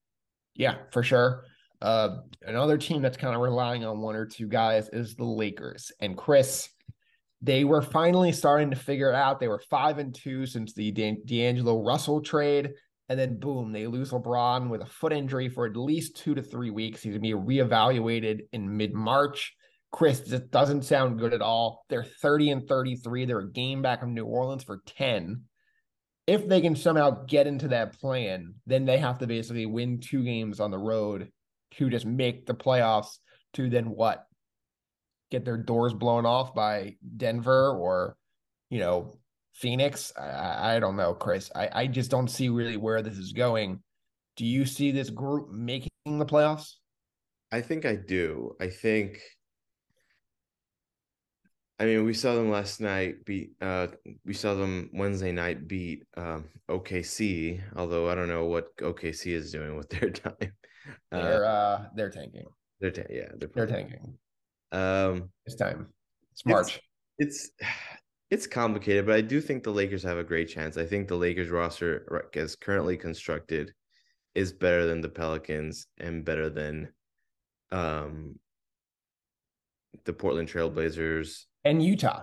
Yeah, 0.55 0.77
for 0.93 1.03
sure. 1.03 1.45
Uh, 1.83 2.19
another 2.43 2.79
team 2.79 3.03
that's 3.03 3.17
kind 3.17 3.35
of 3.35 3.43
relying 3.43 3.85
on 3.85 4.01
one 4.01 4.17
or 4.17 4.27
two 4.27 4.49
guys 4.49 4.89
is 4.93 5.15
the 5.15 5.25
Lakers. 5.25 5.93
And 6.01 6.17
Chris, 6.17 6.69
they 7.43 7.65
were 7.65 7.83
finally 7.83 8.33
starting 8.33 8.71
to 8.71 8.77
figure 8.77 9.11
it 9.11 9.15
out. 9.15 9.41
They 9.41 9.49
were 9.49 9.63
five 9.69 9.99
and 9.99 10.15
two 10.15 10.47
since 10.47 10.73
the 10.73 10.91
D'Angelo 10.93 11.85
Russell 11.85 12.23
trade. 12.23 12.73
And 13.09 13.19
then 13.19 13.39
boom, 13.39 13.73
they 13.73 13.87
lose 13.87 14.11
LeBron 14.11 14.69
with 14.69 14.83
a 14.83 14.87
foot 14.87 15.13
injury 15.13 15.49
for 15.49 15.67
at 15.67 15.77
least 15.77 16.17
two 16.17 16.35
to 16.35 16.43
three 16.43 16.71
weeks. 16.71 17.03
He's 17.03 17.13
gonna 17.13 17.21
be 17.21 17.33
reevaluated 17.33 18.41
in 18.53 18.77
mid-March. 18.77 19.55
Chris, 19.93 20.21
this 20.21 20.41
doesn't 20.41 20.83
sound 20.83 21.19
good 21.19 21.33
at 21.33 21.41
all. 21.41 21.85
They're 21.89 22.05
30 22.05 22.51
and 22.51 22.69
33. 22.69 23.25
They're 23.25 23.39
a 23.39 23.51
game 23.51 23.81
back 23.81 24.03
of 24.03 24.09
New 24.09 24.25
Orleans 24.25 24.65
for 24.65 24.83
10. 24.85 25.43
If 26.27 26.49
they 26.49 26.61
can 26.61 26.75
somehow 26.75 27.25
get 27.25 27.47
into 27.47 27.69
that 27.69 27.99
play-in, 28.01 28.57
then 28.67 28.85
they 28.85 28.99
have 28.99 29.19
to 29.19 29.27
basically 29.29 29.67
win 29.67 30.01
two 30.01 30.25
games 30.25 30.59
on 30.59 30.73
the 30.73 30.79
road 30.79 31.31
to 31.75 31.89
just 31.89 32.05
make 32.05 32.47
the 32.47 32.55
playoffs 32.55 33.19
to 33.55 33.71
then 33.71 33.87
what? 33.87 34.27
Get 35.31 35.45
their 35.45 35.57
doors 35.57 35.95
blown 35.95 36.27
off 36.27 36.55
by 36.55 36.97
Denver 37.17 37.71
or, 37.71 38.17
you 38.71 38.81
know, 38.81 39.19
Phoenix, 39.57 40.13
I, 40.19 40.77
I 40.77 40.81
don't 40.81 40.97
know, 40.97 41.15
Chris. 41.15 41.51
I, 41.55 41.71
I 41.73 41.87
just 41.87 42.11
don't 42.11 42.29
see 42.29 42.51
really 42.51 42.77
where 42.77 43.01
this 43.01 43.17
is 43.17 43.33
going. 43.33 43.81
Do 44.37 44.45
you 44.45 44.67
see 44.67 44.91
this 44.91 45.09
group 45.09 45.51
making 45.51 45.91
the 46.05 46.27
playoffs? 46.27 46.75
I 47.51 47.63
think 47.63 47.87
I 47.87 47.97
do. 47.97 48.55
I 48.61 48.69
think 48.69 49.19
I 51.79 51.85
mean, 51.85 52.05
we 52.05 52.13
saw 52.13 52.35
them 52.35 52.51
last 52.51 52.81
night 52.81 53.25
beat 53.25 53.53
uh 53.63 53.89
we 54.27 54.35
saw 54.35 54.55
them 54.55 54.91
Wednesday 54.93 55.33
night 55.33 55.67
beat 55.67 56.05
um 56.19 56.45
OKC, 56.69 57.63
although 57.77 58.11
I 58.11 58.15
don't 58.15 58.29
know 58.29 58.45
what 58.45 58.77
OKC 58.77 59.33
is 59.33 59.53
doing 59.53 59.77
with 59.77 59.89
their 59.89 60.11
time. 60.25 60.53
They're 61.11 61.47
uh, 61.47 61.49
uh 61.49 61.87
they're 61.95 62.11
tanking. 62.11 62.45
They're 62.81 62.91
ta- 62.91 63.03
yeah, 63.09 63.29
they're, 63.39 63.51
they're 63.55 63.67
tanking. 63.67 64.19
Um 64.73 65.31
it's 65.47 65.57
time. 65.57 65.89
It's 66.33 66.45
March. 66.45 66.83
It's, 67.19 67.51
it's 67.57 67.69
it's 68.30 68.47
complicated, 68.47 69.06
but 69.06 69.14
I 69.14 69.21
do 69.21 69.40
think 69.40 69.62
the 69.62 69.71
Lakers 69.71 70.02
have 70.02 70.18
a 70.18 70.25
great 70.25 70.49
chance. 70.49 70.76
I 70.76 70.85
think 70.85 71.09
the 71.09 71.16
Lakers 71.16 71.49
roster 71.49 72.26
as 72.35 72.56
currently 72.56 72.97
constructed 72.97 73.73
is 74.35 74.52
better 74.52 74.87
than 74.87 75.00
the 75.00 75.09
Pelicans 75.09 75.87
and 75.99 76.25
better 76.25 76.50
than 76.50 76.88
um 77.73 78.38
the 80.04 80.12
Portland 80.12 80.49
Trailblazers 80.49 81.45
and 81.64 81.83
Utah. 81.83 82.23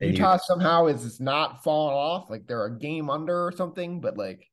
And 0.00 0.10
Utah, 0.10 0.32
Utah 0.32 0.44
somehow 0.44 0.86
is 0.86 1.20
not 1.20 1.62
falling 1.62 1.94
off. 1.94 2.30
Like 2.30 2.46
they're 2.46 2.66
a 2.66 2.78
game 2.78 3.08
under 3.08 3.46
or 3.46 3.52
something, 3.52 4.00
but 4.00 4.16
like 4.16 4.46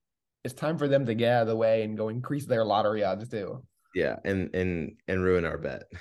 it's 0.43 0.53
time 0.53 0.77
for 0.77 0.87
them 0.87 1.05
to 1.05 1.15
get 1.15 1.33
out 1.33 1.41
of 1.43 1.47
the 1.47 1.55
way 1.55 1.83
and 1.83 1.97
go 1.97 2.09
increase 2.09 2.45
their 2.45 2.63
lottery 2.63 3.03
odds 3.03 3.27
too. 3.29 3.63
Yeah, 3.95 4.17
and 4.23 4.53
and 4.53 4.97
and 5.07 5.23
ruin 5.23 5.45
our 5.45 5.57
bet. 5.57 5.83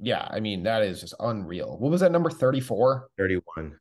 Yeah, 0.00 0.26
I 0.30 0.40
mean 0.40 0.62
that 0.64 0.82
is 0.82 1.00
just 1.00 1.14
unreal. 1.20 1.76
What 1.78 1.90
was 1.90 2.00
that 2.00 2.12
number? 2.12 2.30
34? 2.30 3.08
31 3.16 3.76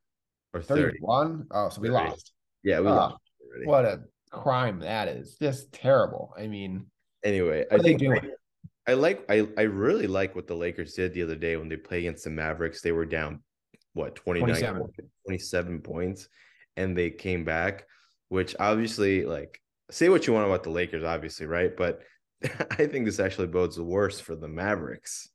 or 0.54 0.62
31? 0.62 1.48
Oh, 1.52 1.70
so 1.70 1.82
we 1.82 1.90
30. 1.90 2.10
lost. 2.10 2.32
Yeah, 2.64 2.80
we 2.80 2.88
uh, 2.88 2.96
lost. 2.96 3.18
Already. 3.46 3.66
What 3.68 3.86
a 3.86 4.02
crime 4.32 4.80
that 4.80 5.08
is. 5.08 5.38
Just 5.40 5.72
terrible. 5.72 6.34
I 6.38 6.48
mean, 6.48 6.88
anyway, 7.24 7.66
I 7.72 7.78
think 7.78 8.02
I 8.88 8.94
like 8.94 9.26
I 9.30 9.48
I 9.58 9.64
really 9.64 10.08
like 10.08 10.36
what 10.36 10.48
the 10.48 10.56
Lakers 10.56 10.94
did 10.94 11.14
the 11.14 11.24
other 11.24 11.36
day 11.36 11.58
when 11.58 11.70
they 11.70 11.76
played 11.76 12.00
against 12.00 12.24
the 12.24 12.30
Mavericks. 12.30 12.82
They 12.82 12.92
were 12.92 13.06
down 13.06 13.42
what 13.94 14.16
29 14.16 14.48
27. 14.48 14.92
27 15.26 15.82
points 15.82 16.30
and 16.78 16.98
they 16.98 17.10
came 17.10 17.44
back, 17.44 17.86
which 18.30 18.56
obviously 18.60 19.26
like 19.26 19.62
say 19.90 20.10
what 20.10 20.26
you 20.28 20.34
want 20.34 20.46
about 20.46 20.64
the 20.64 20.70
Lakers 20.70 21.04
obviously, 21.04 21.46
right? 21.46 21.76
But 21.76 22.02
I 22.72 22.86
think 22.86 23.06
this 23.06 23.20
actually 23.20 23.48
bodes 23.48 23.76
the 23.76 23.84
worst 23.84 24.24
for 24.24 24.36
the 24.36 24.48
Mavericks. 24.48 25.30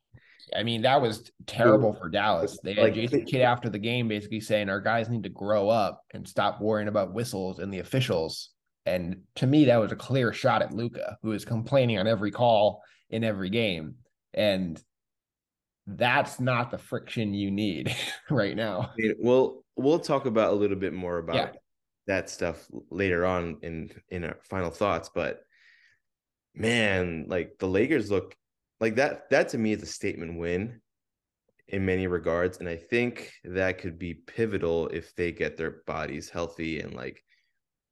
I 0.55 0.63
mean, 0.63 0.83
that 0.83 1.01
was 1.01 1.31
terrible 1.47 1.95
for 1.95 2.09
Dallas. 2.09 2.59
They 2.63 2.75
had 2.75 2.85
like, 2.85 2.95
Jason 2.95 3.25
Kidd 3.25 3.43
after 3.43 3.69
the 3.69 3.79
game 3.79 4.09
basically 4.09 4.41
saying 4.41 4.69
our 4.69 4.81
guys 4.81 5.09
need 5.09 5.23
to 5.23 5.29
grow 5.29 5.69
up 5.69 6.03
and 6.13 6.27
stop 6.27 6.61
worrying 6.61 6.89
about 6.89 7.15
whistles 7.15 7.59
and 7.59 7.73
the 7.73 7.79
officials. 7.79 8.51
And 8.85 9.23
to 9.37 9.47
me, 9.47 9.67
that 9.67 9.77
was 9.77 9.93
a 9.93 9.97
clear 9.97 10.33
shot 10.33 10.63
at 10.63 10.73
Luka, 10.73 11.17
who 11.23 11.33
is 11.33 11.45
complaining 11.45 11.99
on 11.99 12.07
every 12.07 12.31
call 12.31 12.83
in 13.11 13.25
every 13.25 13.51
game. 13.51 13.97
And 14.35 14.83
that's 15.87 16.41
not 16.41 16.71
the 16.71 16.79
friction 16.79 17.35
you 17.35 17.51
need 17.51 17.95
right 18.31 18.57
now. 18.57 18.93
We'll 19.19 19.63
we'll 19.77 19.99
talk 19.99 20.27
about 20.27 20.53
a 20.53 20.57
little 20.57 20.77
bit 20.77 20.93
more 20.93 21.19
about 21.19 21.37
yeah. 21.37 21.51
that 22.07 22.31
stuff 22.31 22.67
later 22.91 23.25
on 23.25 23.59
in 23.63 23.91
in 24.09 24.25
our 24.25 24.39
final 24.45 24.71
thoughts, 24.71 25.11
but 25.15 25.41
man, 26.55 27.27
like 27.29 27.59
the 27.59 27.69
Lakers 27.69 28.11
look 28.11 28.37
like 28.83 28.97
that 28.97 29.31
that 29.31 29.49
to 29.49 29.59
me 29.59 29.73
is 29.73 29.83
a 29.83 29.87
statement 29.87 30.39
win 30.39 30.81
in 31.69 31.87
many 31.87 32.07
regards 32.07 32.59
and 32.59 32.69
I 32.69 32.77
think 32.77 33.33
that 33.45 33.79
could 33.79 33.99
be 33.99 34.13
pivotal 34.13 34.89
if 34.89 35.15
they 35.15 35.33
get 35.33 35.57
their 35.57 35.83
bodies 35.87 36.29
healthy 36.29 36.81
and 36.81 36.93
like 36.93 37.23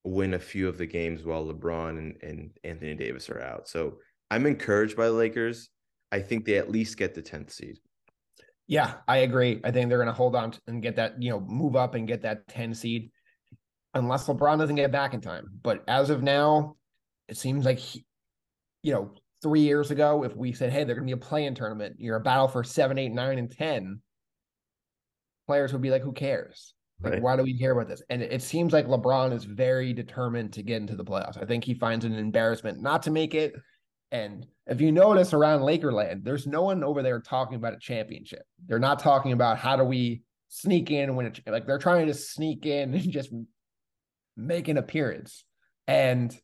win 0.04 0.34
a 0.34 0.38
few 0.38 0.68
of 0.68 0.78
the 0.78 0.86
games 0.86 1.24
while 1.24 1.46
LeBron 1.46 1.98
and, 1.98 2.16
and 2.22 2.50
Anthony 2.64 2.94
Davis 2.94 3.28
are 3.30 3.40
out. 3.40 3.68
So 3.68 3.98
I'm 4.30 4.46
encouraged 4.46 4.96
by 4.96 5.06
the 5.06 5.12
Lakers. 5.12 5.68
I 6.12 6.20
think 6.20 6.44
they 6.44 6.56
at 6.56 6.70
least 6.70 6.96
get 6.96 7.14
the 7.14 7.22
10th 7.22 7.52
seed. 7.52 7.78
Yeah, 8.66 8.94
I 9.06 9.18
agree. 9.18 9.60
I 9.64 9.70
think 9.70 9.88
they're 9.88 9.98
going 9.98 10.06
to 10.06 10.14
hold 10.14 10.36
on 10.36 10.54
and 10.66 10.82
get 10.82 10.96
that, 10.96 11.20
you 11.22 11.30
know, 11.30 11.40
move 11.40 11.76
up 11.76 11.94
and 11.94 12.06
get 12.06 12.22
that 12.22 12.46
10 12.48 12.74
seed 12.74 13.10
unless 13.94 14.26
LeBron 14.26 14.58
doesn't 14.58 14.76
get 14.76 14.92
back 14.92 15.12
in 15.12 15.20
time. 15.20 15.48
But 15.62 15.82
as 15.88 16.10
of 16.10 16.22
now, 16.22 16.76
it 17.28 17.36
seems 17.36 17.64
like, 17.64 17.78
he, 17.78 18.04
you 18.82 18.92
know, 18.92 19.12
three 19.42 19.60
years 19.60 19.90
ago, 19.90 20.24
if 20.24 20.36
we 20.36 20.52
said, 20.52 20.72
hey, 20.72 20.84
they're 20.84 20.94
going 20.94 21.06
to 21.08 21.16
be 21.16 21.20
a 21.20 21.28
play-in 21.28 21.54
tournament, 21.54 21.96
you're 21.98 22.16
a 22.16 22.20
battle 22.20 22.48
for 22.48 22.62
seven, 22.62 22.98
eight, 22.98 23.12
nine, 23.12 23.38
and 23.38 23.50
10, 23.50 24.00
players 25.46 25.72
would 25.72 25.82
be 25.82 25.90
like, 25.90 26.02
who 26.02 26.12
cares? 26.12 26.74
Like, 27.02 27.14
right. 27.14 27.22
why 27.22 27.36
do 27.36 27.42
we 27.42 27.58
care 27.58 27.72
about 27.72 27.88
this? 27.88 28.02
And 28.10 28.22
it 28.22 28.42
seems 28.42 28.72
like 28.72 28.86
LeBron 28.86 29.32
is 29.32 29.44
very 29.44 29.92
determined 29.92 30.52
to 30.52 30.62
get 30.62 30.76
into 30.76 30.96
the 30.96 31.04
playoffs. 31.04 31.42
I 31.42 31.46
think 31.46 31.64
he 31.64 31.74
finds 31.74 32.04
an 32.04 32.14
embarrassment 32.14 32.80
not 32.80 33.02
to 33.04 33.10
make 33.10 33.34
it. 33.34 33.54
And 34.12 34.46
if 34.66 34.80
you 34.80 34.92
notice 34.92 35.32
around 35.32 35.60
Lakerland, 35.60 36.24
there's 36.24 36.46
no 36.46 36.62
one 36.62 36.84
over 36.84 37.02
there 37.02 37.20
talking 37.20 37.56
about 37.56 37.72
a 37.72 37.78
championship. 37.78 38.42
They're 38.66 38.78
not 38.78 38.98
talking 38.98 39.32
about 39.32 39.56
how 39.56 39.76
do 39.76 39.84
we 39.84 40.22
sneak 40.48 40.90
in 40.90 41.14
when 41.14 41.26
it 41.26 41.40
like 41.46 41.66
they're 41.66 41.78
trying 41.78 42.08
to 42.08 42.14
sneak 42.14 42.66
in 42.66 42.92
and 42.94 43.10
just 43.10 43.30
make 44.36 44.68
an 44.68 44.76
appearance. 44.76 45.44
And 45.86 46.36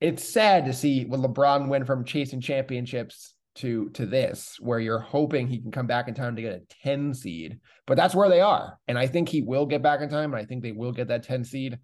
it's 0.00 0.28
sad 0.28 0.66
to 0.66 0.72
see 0.72 1.04
what 1.04 1.20
LeBron 1.20 1.68
went 1.68 1.86
from 1.86 2.04
chasing 2.04 2.40
championships 2.40 3.34
to 3.56 3.88
to 3.90 4.04
this, 4.04 4.56
where 4.60 4.78
you're 4.78 4.98
hoping 4.98 5.46
he 5.46 5.60
can 5.60 5.70
come 5.70 5.86
back 5.86 6.08
in 6.08 6.14
time 6.14 6.36
to 6.36 6.42
get 6.42 6.52
a 6.52 6.62
10 6.82 7.14
seed. 7.14 7.58
But 7.86 7.96
that's 7.96 8.14
where 8.14 8.28
they 8.28 8.40
are. 8.40 8.78
And 8.86 8.98
I 8.98 9.06
think 9.06 9.28
he 9.28 9.42
will 9.42 9.66
get 9.66 9.82
back 9.82 10.00
in 10.00 10.08
time, 10.08 10.32
and 10.34 10.42
I 10.42 10.44
think 10.44 10.62
they 10.62 10.72
will 10.72 10.92
get 10.92 11.08
that 11.08 11.22
10 11.22 11.44
seed. 11.44 11.78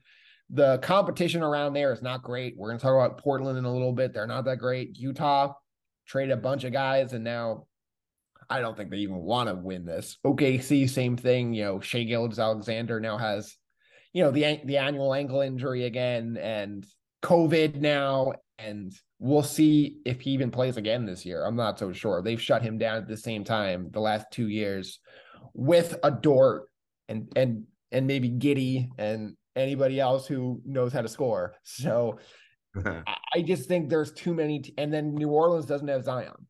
The 0.50 0.78
competition 0.78 1.42
around 1.42 1.72
there 1.72 1.92
is 1.92 2.02
not 2.02 2.22
great. 2.22 2.54
We're 2.58 2.72
to 2.72 2.78
talk 2.78 2.92
about 2.94 3.18
Portland 3.18 3.56
in 3.56 3.64
a 3.64 3.72
little 3.72 3.92
bit. 3.92 4.12
They're 4.12 4.26
not 4.26 4.44
that 4.44 4.58
great. 4.58 4.98
Utah 4.98 5.54
traded 6.06 6.36
a 6.36 6.40
bunch 6.40 6.64
of 6.64 6.72
guys, 6.72 7.14
and 7.14 7.24
now 7.24 7.66
I 8.50 8.60
don't 8.60 8.76
think 8.76 8.90
they 8.90 8.98
even 8.98 9.16
want 9.16 9.48
to 9.48 9.54
win 9.54 9.86
this. 9.86 10.18
OKC, 10.26 10.90
same 10.90 11.16
thing. 11.16 11.54
You 11.54 11.64
know, 11.64 11.80
Shai 11.80 12.02
Gilgeous-Alexander 12.02 13.00
now 13.00 13.16
has, 13.16 13.56
you 14.12 14.22
know, 14.22 14.30
the 14.30 14.60
the 14.66 14.76
annual 14.76 15.14
ankle 15.14 15.40
injury 15.40 15.84
again, 15.84 16.36
and 16.36 16.84
COVID 17.22 17.76
now, 17.76 18.32
and 18.58 18.92
we'll 19.18 19.42
see 19.42 19.98
if 20.04 20.20
he 20.20 20.30
even 20.30 20.50
plays 20.50 20.76
again 20.76 21.06
this 21.06 21.24
year. 21.24 21.44
I'm 21.44 21.56
not 21.56 21.78
so 21.78 21.92
sure. 21.92 22.22
They've 22.22 22.40
shut 22.40 22.62
him 22.62 22.78
down 22.78 22.96
at 22.96 23.08
the 23.08 23.16
same 23.16 23.44
time 23.44 23.88
the 23.92 24.00
last 24.00 24.26
two 24.30 24.48
years 24.48 25.00
with 25.54 25.96
a 26.02 26.10
Dort 26.10 26.68
and 27.08 27.30
and 27.36 27.64
and 27.90 28.06
maybe 28.06 28.30
Giddey 28.30 28.88
and 28.98 29.36
anybody 29.54 30.00
else 30.00 30.26
who 30.26 30.60
knows 30.64 30.92
how 30.92 31.02
to 31.02 31.08
score. 31.08 31.54
So 31.64 32.18
I 33.34 33.42
just 33.42 33.68
think 33.68 33.88
there's 33.88 34.12
too 34.12 34.34
many. 34.34 34.60
T- 34.60 34.74
and 34.78 34.92
then 34.92 35.14
New 35.14 35.28
Orleans 35.28 35.66
doesn't 35.66 35.88
have 35.88 36.04
Zion, 36.04 36.46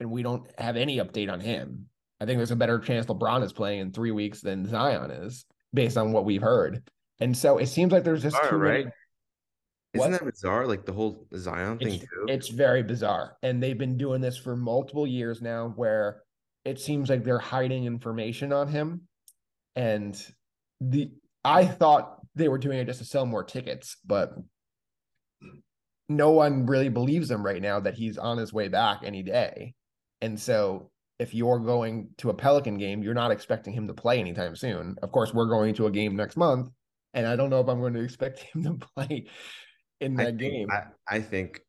and 0.00 0.10
we 0.10 0.22
don't 0.22 0.48
have 0.58 0.76
any 0.76 0.98
update 0.98 1.30
on 1.32 1.40
him. 1.40 1.86
I 2.20 2.26
think 2.26 2.38
there's 2.38 2.52
a 2.52 2.56
better 2.56 2.78
chance 2.78 3.06
LeBron 3.06 3.42
is 3.42 3.52
playing 3.52 3.80
in 3.80 3.92
three 3.92 4.12
weeks 4.12 4.40
than 4.40 4.66
Zion 4.66 5.10
is, 5.10 5.44
based 5.72 5.96
on 5.96 6.12
what 6.12 6.24
we've 6.24 6.40
heard. 6.42 6.88
And 7.20 7.36
so 7.36 7.58
it 7.58 7.66
seems 7.66 7.92
like 7.92 8.04
there's 8.04 8.22
just 8.22 8.36
All 8.36 8.48
too 8.48 8.56
right. 8.56 8.84
many. 8.84 8.94
Isn't 9.94 10.12
that 10.12 10.24
bizarre? 10.24 10.66
Like 10.66 10.84
the 10.84 10.92
whole 10.92 11.26
Zion 11.36 11.78
thing 11.78 11.94
it's, 11.94 11.98
too. 12.00 12.26
It's 12.28 12.48
very 12.48 12.82
bizarre, 12.82 13.36
and 13.42 13.62
they've 13.62 13.78
been 13.78 13.96
doing 13.96 14.20
this 14.20 14.36
for 14.36 14.56
multiple 14.56 15.06
years 15.06 15.40
now, 15.40 15.72
where 15.76 16.22
it 16.64 16.80
seems 16.80 17.08
like 17.08 17.24
they're 17.24 17.38
hiding 17.38 17.84
information 17.84 18.52
on 18.52 18.68
him, 18.68 19.02
and 19.76 20.20
the 20.80 21.10
I 21.44 21.66
thought 21.66 22.18
they 22.34 22.48
were 22.48 22.58
doing 22.58 22.78
it 22.78 22.86
just 22.86 22.98
to 23.00 23.04
sell 23.04 23.26
more 23.26 23.44
tickets, 23.44 23.96
but 24.04 24.34
no 26.08 26.30
one 26.30 26.66
really 26.66 26.88
believes 26.88 27.30
him 27.30 27.44
right 27.44 27.62
now 27.62 27.80
that 27.80 27.94
he's 27.94 28.18
on 28.18 28.38
his 28.38 28.52
way 28.52 28.68
back 28.68 29.00
any 29.04 29.22
day. 29.22 29.74
And 30.20 30.38
so 30.38 30.90
if 31.18 31.34
you're 31.34 31.60
going 31.60 32.08
to 32.18 32.30
a 32.30 32.34
Pelican 32.34 32.78
game, 32.78 33.02
you're 33.02 33.14
not 33.14 33.30
expecting 33.30 33.72
him 33.72 33.86
to 33.88 33.94
play 33.94 34.18
anytime 34.18 34.56
soon. 34.56 34.96
Of 35.02 35.12
course, 35.12 35.32
we're 35.32 35.48
going 35.48 35.74
to 35.74 35.86
a 35.86 35.90
game 35.90 36.16
next 36.16 36.36
month, 36.36 36.68
and 37.12 37.26
I 37.26 37.36
don't 37.36 37.50
know 37.50 37.60
if 37.60 37.68
I'm 37.68 37.80
going 37.80 37.94
to 37.94 38.02
expect 38.02 38.40
him 38.54 38.64
to 38.64 38.86
play 38.96 39.26
in 40.00 40.14
that 40.16 40.28
I 40.28 40.30
game. 40.32 40.68
I, 40.70 40.84
I 41.08 41.20
think 41.20 41.60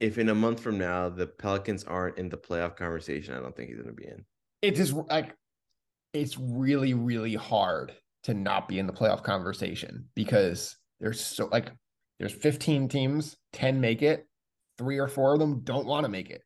if 0.00 0.18
in 0.18 0.30
a 0.30 0.34
month 0.34 0.60
from 0.60 0.78
now 0.78 1.08
the 1.08 1.26
Pelicans 1.26 1.84
aren't 1.84 2.18
in 2.18 2.28
the 2.28 2.36
playoff 2.36 2.76
conversation, 2.76 3.34
I 3.34 3.40
don't 3.40 3.54
think 3.54 3.68
he's 3.68 3.78
going 3.78 3.88
to 3.88 3.94
be 3.94 4.06
in. 4.06 4.24
It 4.62 4.78
is 4.78 4.92
like 4.92 5.34
it's 6.12 6.38
really, 6.38 6.94
really 6.94 7.34
hard 7.34 7.92
to 8.24 8.34
not 8.34 8.68
be 8.68 8.78
in 8.78 8.86
the 8.86 8.92
playoff 8.92 9.22
conversation 9.22 10.06
because 10.14 10.76
there's 11.00 11.20
so 11.20 11.48
like 11.50 11.70
there's 12.18 12.32
15 12.32 12.88
teams, 12.88 13.36
10 13.52 13.80
make 13.80 14.02
it, 14.02 14.26
three 14.76 14.98
or 14.98 15.08
four 15.08 15.34
of 15.34 15.40
them 15.40 15.60
don't 15.60 15.86
want 15.86 16.04
to 16.04 16.10
make 16.10 16.30
it. 16.30 16.42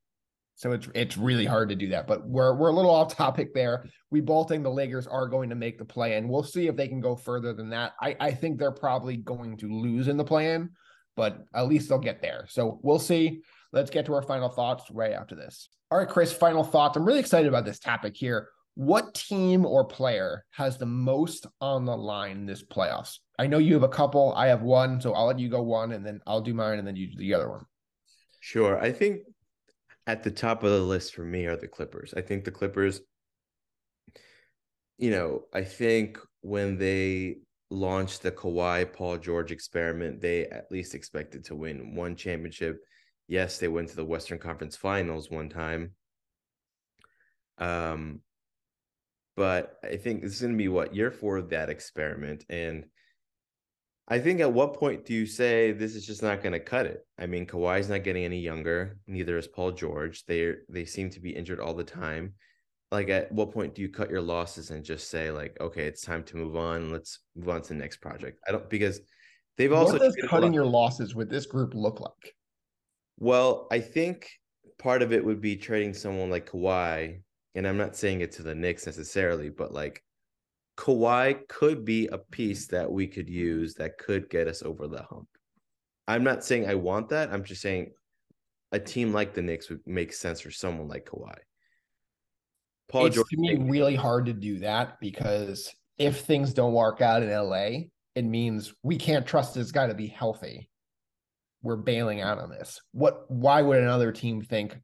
So 0.57 0.73
it's 0.73 0.89
it's 0.95 1.17
really 1.17 1.45
hard 1.45 1.69
to 1.71 1.75
do 1.75 1.89
that. 1.89 2.07
But 2.07 2.27
we're 2.27 2.55
we're 2.55 2.69
a 2.69 2.73
little 2.73 2.91
off 2.91 3.17
topic 3.17 3.53
there. 3.55 3.85
We 4.11 4.21
both 4.21 4.49
think 4.49 4.63
the 4.63 4.71
Lakers 4.71 5.07
are 5.07 5.27
going 5.27 5.49
to 5.51 5.57
make 5.57 5.79
the 5.79 5.85
play, 5.85 6.17
and 6.17 6.29
we'll 6.29 6.45
see 6.45 6.69
if 6.69 6.77
they 6.77 6.87
can 6.87 7.01
go 7.01 7.17
further 7.17 7.53
than 7.53 7.71
that. 7.71 7.93
I, 8.01 8.17
I 8.21 8.31
think 8.31 8.59
they're 8.59 8.71
probably 8.71 9.17
going 9.17 9.57
to 9.59 9.69
lose 9.69 10.07
in 10.07 10.17
the 10.17 10.25
play-in, 10.25 10.71
but 11.17 11.45
at 11.55 11.67
least 11.67 11.89
they'll 11.89 11.99
get 11.99 12.23
there. 12.23 12.47
So 12.49 12.79
we'll 12.83 13.01
see. 13.01 13.43
Let's 13.73 13.91
get 13.91 14.07
to 14.07 14.15
our 14.15 14.23
final 14.23 14.49
thoughts 14.49 14.85
right 14.93 15.13
after 15.13 15.35
this. 15.35 15.69
All 15.91 15.99
right, 15.99 16.09
Chris, 16.09 16.33
final 16.33 16.63
thoughts. 16.63 16.97
I'm 16.97 17.05
really 17.05 17.19
excited 17.19 17.49
about 17.49 17.65
this 17.65 17.81
topic 17.81 18.17
here. 18.17 18.49
what 18.75 19.15
team 19.15 19.65
or 19.65 19.85
player 19.85 20.45
has 20.51 20.79
the 20.79 20.87
most 20.87 21.47
on 21.61 21.85
the 21.85 21.97
line 21.97 22.39
in 22.39 22.47
this 22.47 22.63
playoffs? 22.63 23.19
I 23.39 23.47
know 23.47 23.59
you 23.59 23.75
have 23.75 23.85
a 23.85 23.89
couple. 23.89 24.33
I 24.35 24.49
have 24.49 24.63
one, 24.63 25.01
so 25.01 25.13
I'll 25.13 25.27
let 25.27 25.39
you 25.39 25.49
go 25.49 25.63
one, 25.63 25.93
and 25.93 26.05
then 26.05 26.21
I'll 26.27 26.41
do 26.41 26.55
mine, 26.55 26.79
and 26.79 26.87
then 26.87 26.97
you 26.97 27.09
do 27.09 27.19
the 27.19 27.35
other 27.35 27.49
one. 27.49 27.65
Sure. 28.41 28.79
I 28.79 28.93
think 28.93 29.21
at 30.07 30.23
the 30.23 30.31
top 30.31 30.63
of 30.63 30.71
the 30.71 30.81
list 30.81 31.15
for 31.15 31.25
me 31.25 31.47
are 31.47 31.57
the 31.57 31.69
Clippers. 31.69 32.13
I 32.17 32.21
think 32.21 32.45
the 32.45 32.51
Clippers, 32.51 33.01
you 34.99 35.11
know, 35.11 35.45
I 35.53 35.63
think 35.63 36.19
when 36.43 36.79
they 36.79 37.39
launched 37.71 38.23
the 38.23 38.31
Kawhi 38.31 38.93
Paul 38.93 39.17
George 39.19 39.51
experiment, 39.51 40.21
they 40.21 40.47
at 40.47 40.71
least 40.71 40.95
expected 40.95 41.45
to 41.47 41.57
win 41.57 41.95
one 41.95 42.17
championship. 42.17 42.81
Yes, 43.27 43.59
they 43.59 43.69
went 43.69 43.89
to 43.89 43.97
the 43.97 44.05
Western 44.05 44.39
Conference 44.39 44.77
Finals 44.77 45.31
one 45.31 45.49
time. 45.49 45.93
Um, 47.59 48.21
but 49.37 49.79
I 49.83 49.97
think 49.97 50.23
this 50.23 50.35
is 50.35 50.41
going 50.43 50.53
to 50.53 50.59
be 50.59 50.69
what 50.69 50.95
year 50.95 51.11
four 51.11 51.39
of 51.39 51.51
that 51.51 51.71
experiment, 51.71 52.45
and 52.49 52.85
I 54.07 54.19
think 54.19 54.41
at 54.41 54.53
what 54.53 54.75
point 54.75 55.07
do 55.07 55.15
you 55.15 55.25
say 55.25 55.73
this 55.73 55.95
is 55.95 56.07
just 56.07 56.23
not 56.23 56.43
going 56.43 56.53
to 56.53 56.61
cut 56.61 56.85
it? 56.87 57.07
I 57.19 57.27
mean, 57.27 57.47
Kawhi's 57.47 57.89
not 57.89 58.05
getting 58.05 58.25
any 58.25 58.39
younger. 58.39 58.99
Neither 59.07 59.39
is 59.39 59.47
Paul 59.47 59.73
George. 59.73 60.25
They 60.27 60.55
they 60.69 60.85
seem 60.85 61.09
to 61.11 61.21
be 61.21 61.31
injured 61.31 61.61
all 61.61 61.75
the 61.75 61.85
time. 61.85 62.35
Like, 62.93 63.09
at 63.09 63.33
what 63.33 63.53
point 63.53 63.75
do 63.75 63.83
you 63.83 63.89
cut 63.89 64.11
your 64.11 64.21
losses 64.21 64.71
and 64.71 64.85
just 64.85 65.09
say 65.09 65.31
like, 65.31 65.57
okay, 65.61 65.87
it's 65.87 66.03
time 66.03 66.23
to 66.25 66.37
move 66.37 66.55
on. 66.55 66.93
Let's 66.93 67.21
move 67.35 67.49
on 67.49 67.63
to 67.63 67.69
the 67.69 67.75
next 67.75 67.97
project. 67.97 68.41
I 68.47 68.53
don't 68.53 68.69
because 68.69 69.01
they've 69.57 69.73
also 69.73 69.95
what 69.95 70.03
does 70.03 70.17
cutting 70.29 70.53
your 70.53 70.67
losses 70.67 71.15
with 71.15 71.31
this 71.31 71.47
group 71.47 71.75
look 71.75 72.01
like? 72.01 72.35
Well, 73.19 73.69
I 73.71 73.81
think 73.81 74.29
part 74.79 75.01
of 75.01 75.13
it 75.15 75.25
would 75.25 75.41
be 75.41 75.57
trading 75.57 75.95
someone 75.95 76.29
like 76.29 76.51
Kawhi, 76.51 77.23
and 77.55 77.67
I'm 77.67 77.79
not 77.79 77.97
saying 77.97 78.21
it 78.21 78.33
to 78.33 78.43
the 78.43 78.55
Knicks 78.55 78.85
necessarily, 78.85 79.49
but 79.49 79.73
like 79.73 80.03
Kawhi 80.77 81.47
could 81.49 81.85
be 81.85 82.09
a 82.09 82.19
piece 82.19 82.67
that 82.69 82.91
we 82.91 83.07
could 83.07 83.29
use 83.29 83.75
that 83.75 83.99
could 83.99 84.29
get 84.29 84.49
us 84.49 84.63
over 84.63 84.89
the 84.89 85.03
hump. 85.03 85.29
I'm 86.07 86.25
not 86.25 86.45
saying 86.45 86.69
I 86.69 86.75
want 86.75 87.11
that. 87.11 87.33
I'm 87.33 87.45
just 87.45 87.63
saying 87.63 87.93
a 88.73 88.79
team 88.79 89.13
like 89.13 89.35
the 89.35 89.43
Knicks 89.43 89.71
would 89.71 89.81
make 89.87 90.13
sense 90.13 90.41
for 90.41 90.51
someone 90.51 90.89
like 90.89 91.07
Kawhi. 91.07 91.37
Paul 92.89 93.07
it's 93.07 93.15
George 93.15 93.29
to 93.31 93.37
me 93.39 93.57
really 93.57 93.95
hard 93.95 94.27
to 94.27 94.33
do 94.33 94.59
that 94.59 95.01
because 95.01 95.73
if 95.97 96.21
things 96.21 96.53
don't 96.53 96.75
work 96.75 97.01
out 97.01 97.23
in 97.23 97.31
LA, 97.31 97.87
it 98.15 98.25
means 98.25 98.75
we 98.83 98.97
can't 98.97 99.27
trust 99.27 99.55
this 99.55 99.73
guy 99.73 99.87
to 99.87 99.95
be 99.95 100.09
healthy. 100.09 100.69
We're 101.63 101.77
bailing 101.77 102.21
out 102.21 102.39
on 102.39 102.51
this. 102.51 102.81
What 102.93 103.31
why 103.31 103.63
would 103.63 103.79
another 103.79 104.13
team 104.13 104.43
think 104.43 104.79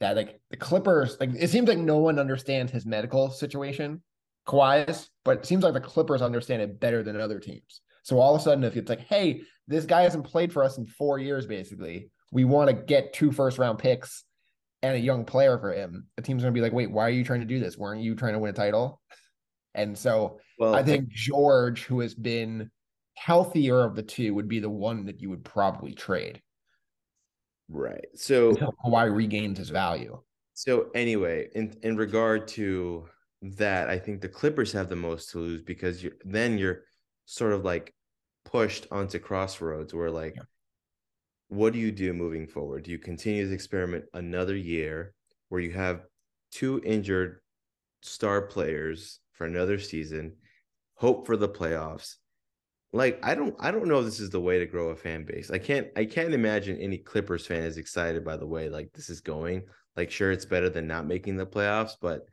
that 0.00 0.16
like 0.16 0.40
the 0.50 0.56
Clippers, 0.56 1.18
like 1.20 1.30
it 1.36 1.50
seems 1.50 1.68
like 1.68 1.78
no 1.78 1.98
one 1.98 2.18
understands 2.18 2.72
his 2.72 2.86
medical 2.86 3.30
situation 3.30 4.02
Kawhi's, 4.46 5.10
but 5.26 5.38
it 5.38 5.46
seems 5.46 5.64
like 5.64 5.74
the 5.74 5.80
Clippers 5.80 6.22
understand 6.22 6.62
it 6.62 6.80
better 6.80 7.02
than 7.02 7.20
other 7.20 7.40
teams. 7.40 7.82
So 8.04 8.20
all 8.20 8.36
of 8.36 8.40
a 8.40 8.44
sudden, 8.44 8.62
if 8.62 8.76
it's 8.76 8.88
like, 8.88 9.00
hey, 9.00 9.42
this 9.66 9.84
guy 9.84 10.02
hasn't 10.02 10.24
played 10.24 10.52
for 10.52 10.62
us 10.62 10.78
in 10.78 10.86
four 10.86 11.18
years, 11.18 11.44
basically, 11.44 12.10
we 12.30 12.44
want 12.44 12.70
to 12.70 12.74
get 12.74 13.12
two 13.12 13.32
first 13.32 13.58
round 13.58 13.80
picks 13.80 14.22
and 14.82 14.94
a 14.94 15.00
young 15.00 15.24
player 15.24 15.58
for 15.58 15.72
him. 15.72 16.06
The 16.16 16.22
team's 16.22 16.42
gonna 16.42 16.52
be 16.52 16.60
like, 16.60 16.72
wait, 16.72 16.90
why 16.90 17.02
are 17.02 17.10
you 17.10 17.24
trying 17.24 17.40
to 17.40 17.46
do 17.46 17.58
this? 17.58 17.76
Weren't 17.76 18.02
you 18.02 18.14
trying 18.14 18.34
to 18.34 18.38
win 18.38 18.50
a 18.50 18.54
title? 18.54 19.00
And 19.74 19.98
so 19.98 20.38
well, 20.58 20.74
I 20.74 20.84
think 20.84 21.08
George, 21.08 21.82
who 21.82 22.00
has 22.00 22.14
been 22.14 22.70
healthier 23.14 23.82
of 23.82 23.96
the 23.96 24.02
two, 24.04 24.32
would 24.34 24.48
be 24.48 24.60
the 24.60 24.70
one 24.70 25.06
that 25.06 25.20
you 25.20 25.28
would 25.30 25.44
probably 25.44 25.92
trade. 25.92 26.40
Right. 27.68 28.06
So 28.14 28.52
Kawhi 28.52 29.12
regains 29.12 29.58
his 29.58 29.70
value. 29.70 30.20
So 30.54 30.90
anyway, 30.94 31.48
in 31.56 31.74
in 31.82 31.96
regard 31.96 32.46
to 32.48 33.08
that 33.42 33.88
I 33.88 33.98
think 33.98 34.20
the 34.20 34.28
Clippers 34.28 34.72
have 34.72 34.88
the 34.88 34.96
most 34.96 35.30
to 35.30 35.38
lose 35.38 35.62
because 35.62 36.02
you 36.02 36.12
then 36.24 36.58
you're 36.58 36.82
sort 37.26 37.52
of 37.52 37.64
like 37.64 37.94
pushed 38.44 38.86
onto 38.90 39.18
crossroads 39.18 39.92
where 39.92 40.10
like 40.10 40.36
yeah. 40.36 40.42
what 41.48 41.72
do 41.72 41.78
you 41.78 41.92
do 41.92 42.12
moving 42.12 42.46
forward? 42.46 42.84
Do 42.84 42.90
you 42.90 42.98
continue 42.98 43.44
this 43.44 43.54
experiment 43.54 44.04
another 44.14 44.56
year 44.56 45.14
where 45.48 45.60
you 45.60 45.72
have 45.72 46.04
two 46.50 46.80
injured 46.84 47.40
star 48.02 48.42
players 48.42 49.20
for 49.32 49.46
another 49.46 49.78
season, 49.78 50.36
hope 50.94 51.26
for 51.26 51.36
the 51.36 51.48
playoffs? 51.48 52.14
Like 52.92 53.18
I 53.22 53.34
don't 53.34 53.54
I 53.58 53.70
don't 53.70 53.88
know 53.88 53.98
if 53.98 54.06
this 54.06 54.20
is 54.20 54.30
the 54.30 54.40
way 54.40 54.58
to 54.58 54.66
grow 54.66 54.88
a 54.88 54.96
fan 54.96 55.24
base. 55.24 55.50
I 55.50 55.58
can't 55.58 55.88
I 55.96 56.06
can't 56.06 56.32
imagine 56.32 56.78
any 56.78 56.98
Clippers 56.98 57.46
fan 57.46 57.64
is 57.64 57.76
excited 57.76 58.24
by 58.24 58.36
the 58.38 58.46
way 58.46 58.70
like 58.70 58.92
this 58.94 59.10
is 59.10 59.20
going. 59.20 59.64
Like 59.96 60.10
sure 60.10 60.32
it's 60.32 60.44
better 60.46 60.70
than 60.70 60.86
not 60.86 61.06
making 61.06 61.36
the 61.36 61.46
playoffs, 61.46 61.96
but 62.00 62.26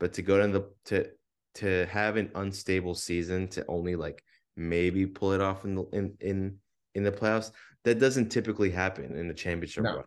but 0.00 0.12
to 0.14 0.22
go 0.22 0.40
to 0.40 0.48
the 0.48 0.68
to 0.86 1.10
to 1.54 1.86
have 1.86 2.16
an 2.16 2.30
unstable 2.34 2.94
season 2.94 3.48
to 3.48 3.64
only 3.68 3.94
like 3.96 4.22
maybe 4.56 5.06
pull 5.06 5.32
it 5.32 5.40
off 5.40 5.64
in 5.64 5.74
the 5.74 5.84
in 5.92 6.14
in 6.20 6.56
in 6.94 7.02
the 7.02 7.12
playoffs 7.12 7.50
that 7.84 7.98
doesn't 7.98 8.28
typically 8.28 8.70
happen 8.70 9.16
in 9.16 9.28
the 9.28 9.34
championship 9.34 9.84
no. 9.84 9.96
run. 9.96 10.04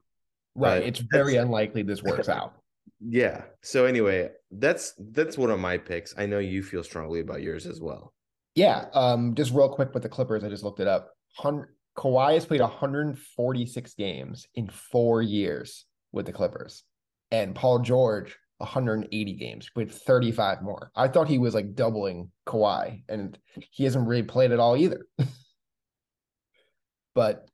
Right, 0.57 0.79
but 0.79 0.83
it's 0.83 0.99
very 1.11 1.35
unlikely 1.35 1.83
this 1.83 2.03
works 2.03 2.29
out. 2.29 2.53
Yeah. 3.01 3.41
So 3.61 3.85
anyway, 3.85 4.29
that's 4.51 4.93
that's 4.97 5.37
one 5.37 5.49
of 5.49 5.59
my 5.59 5.77
picks. 5.77 6.13
I 6.17 6.27
know 6.27 6.39
you 6.39 6.63
feel 6.63 6.83
strongly 6.83 7.19
about 7.19 7.41
yours 7.41 7.65
as 7.65 7.81
well. 7.81 8.13
Yeah. 8.53 8.85
Um. 8.93 9.35
Just 9.35 9.51
real 9.51 9.69
quick 9.69 9.93
with 9.93 10.03
the 10.03 10.09
Clippers, 10.09 10.43
I 10.43 10.49
just 10.49 10.63
looked 10.63 10.79
it 10.79 10.87
up. 10.87 11.11
Hun- 11.35 11.67
Kawhi 11.97 12.35
has 12.35 12.45
played 12.45 12.61
146 12.61 13.93
games 13.95 14.47
in 14.55 14.69
four 14.69 15.21
years 15.21 15.85
with 16.13 16.25
the 16.25 16.31
Clippers, 16.31 16.83
and 17.31 17.53
Paul 17.53 17.79
George 17.79 18.37
180 18.57 19.33
games, 19.33 19.69
played 19.69 19.91
35 19.91 20.61
more. 20.61 20.91
I 20.95 21.07
thought 21.07 21.27
he 21.27 21.37
was 21.37 21.53
like 21.53 21.75
doubling 21.75 22.31
Kawhi, 22.47 23.03
and 23.09 23.37
he 23.71 23.83
hasn't 23.83 24.07
really 24.07 24.23
played 24.23 24.51
at 24.51 24.59
all 24.59 24.77
either. 24.77 25.05
but 27.15 27.47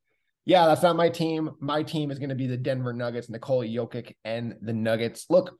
yeah, 0.45 0.67
that's 0.67 0.83
not 0.83 0.95
my 0.95 1.09
team. 1.09 1.51
My 1.59 1.83
team 1.83 2.11
is 2.11 2.19
going 2.19 2.29
to 2.29 2.35
be 2.35 2.47
the 2.47 2.57
Denver 2.57 2.93
Nuggets, 2.93 3.29
Nikola 3.29 3.65
Jokic, 3.65 4.15
and 4.25 4.55
the 4.61 4.73
Nuggets. 4.73 5.25
Look, 5.29 5.55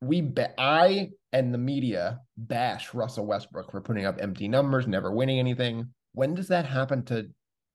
we 0.00 0.20
bet 0.20 0.54
I 0.58 1.10
and 1.32 1.52
the 1.52 1.58
media 1.58 2.20
bash 2.36 2.94
Russell 2.94 3.26
Westbrook 3.26 3.70
for 3.70 3.80
putting 3.80 4.04
up 4.04 4.18
empty 4.20 4.48
numbers, 4.48 4.86
never 4.86 5.12
winning 5.12 5.38
anything. 5.38 5.88
When 6.12 6.34
does 6.34 6.48
that 6.48 6.66
happen 6.66 7.04
to 7.06 7.28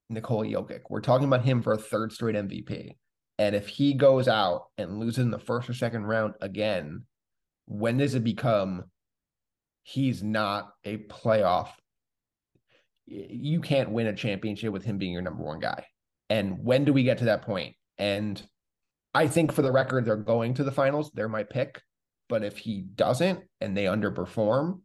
Nikola 0.10 0.46
Jokic? 0.46 0.82
We're 0.90 1.02
talking 1.02 1.28
about 1.28 1.44
him 1.44 1.62
for 1.62 1.74
a 1.74 1.78
third 1.78 2.12
straight 2.12 2.36
MVP. 2.36 2.96
And 3.42 3.56
if 3.56 3.68
he 3.68 3.96
goes 3.96 4.28
out 4.28 4.66
and 4.78 5.00
loses 5.00 5.18
in 5.18 5.32
the 5.32 5.40
first 5.40 5.68
or 5.68 5.74
second 5.74 6.04
round 6.04 6.36
again, 6.42 7.06
when 7.66 7.98
does 7.98 8.14
it 8.14 8.24
become 8.24 8.84
he's 9.82 10.22
not 10.22 10.70
a 10.86 10.98
playoff? 10.98 11.70
You 13.08 13.60
can't 13.62 13.90
win 13.90 14.06
a 14.06 14.16
championship 14.16 14.72
with 14.72 14.84
him 14.84 15.00
being 15.00 15.12
your 15.12 15.24
number 15.24 15.44
one 15.44 15.60
guy. 15.60 15.88
And 16.30 16.64
when 16.64 16.86
do 16.86 16.94
we 16.94 17.02
get 17.02 17.18
to 17.18 17.26
that 17.26 17.42
point? 17.42 17.74
And 17.98 18.40
I 19.16 19.28
think 19.28 19.52
for 19.52 19.64
the 19.64 19.72
record, 19.72 20.06
they're 20.06 20.18
going 20.18 20.54
to 20.54 20.64
the 20.64 20.72
finals. 20.72 21.10
They're 21.12 21.28
my 21.28 21.44
pick. 21.44 21.82
But 22.30 22.44
if 22.44 22.60
he 22.60 22.82
doesn't 22.94 23.40
and 23.60 23.76
they 23.76 23.86
underperform, 23.86 24.82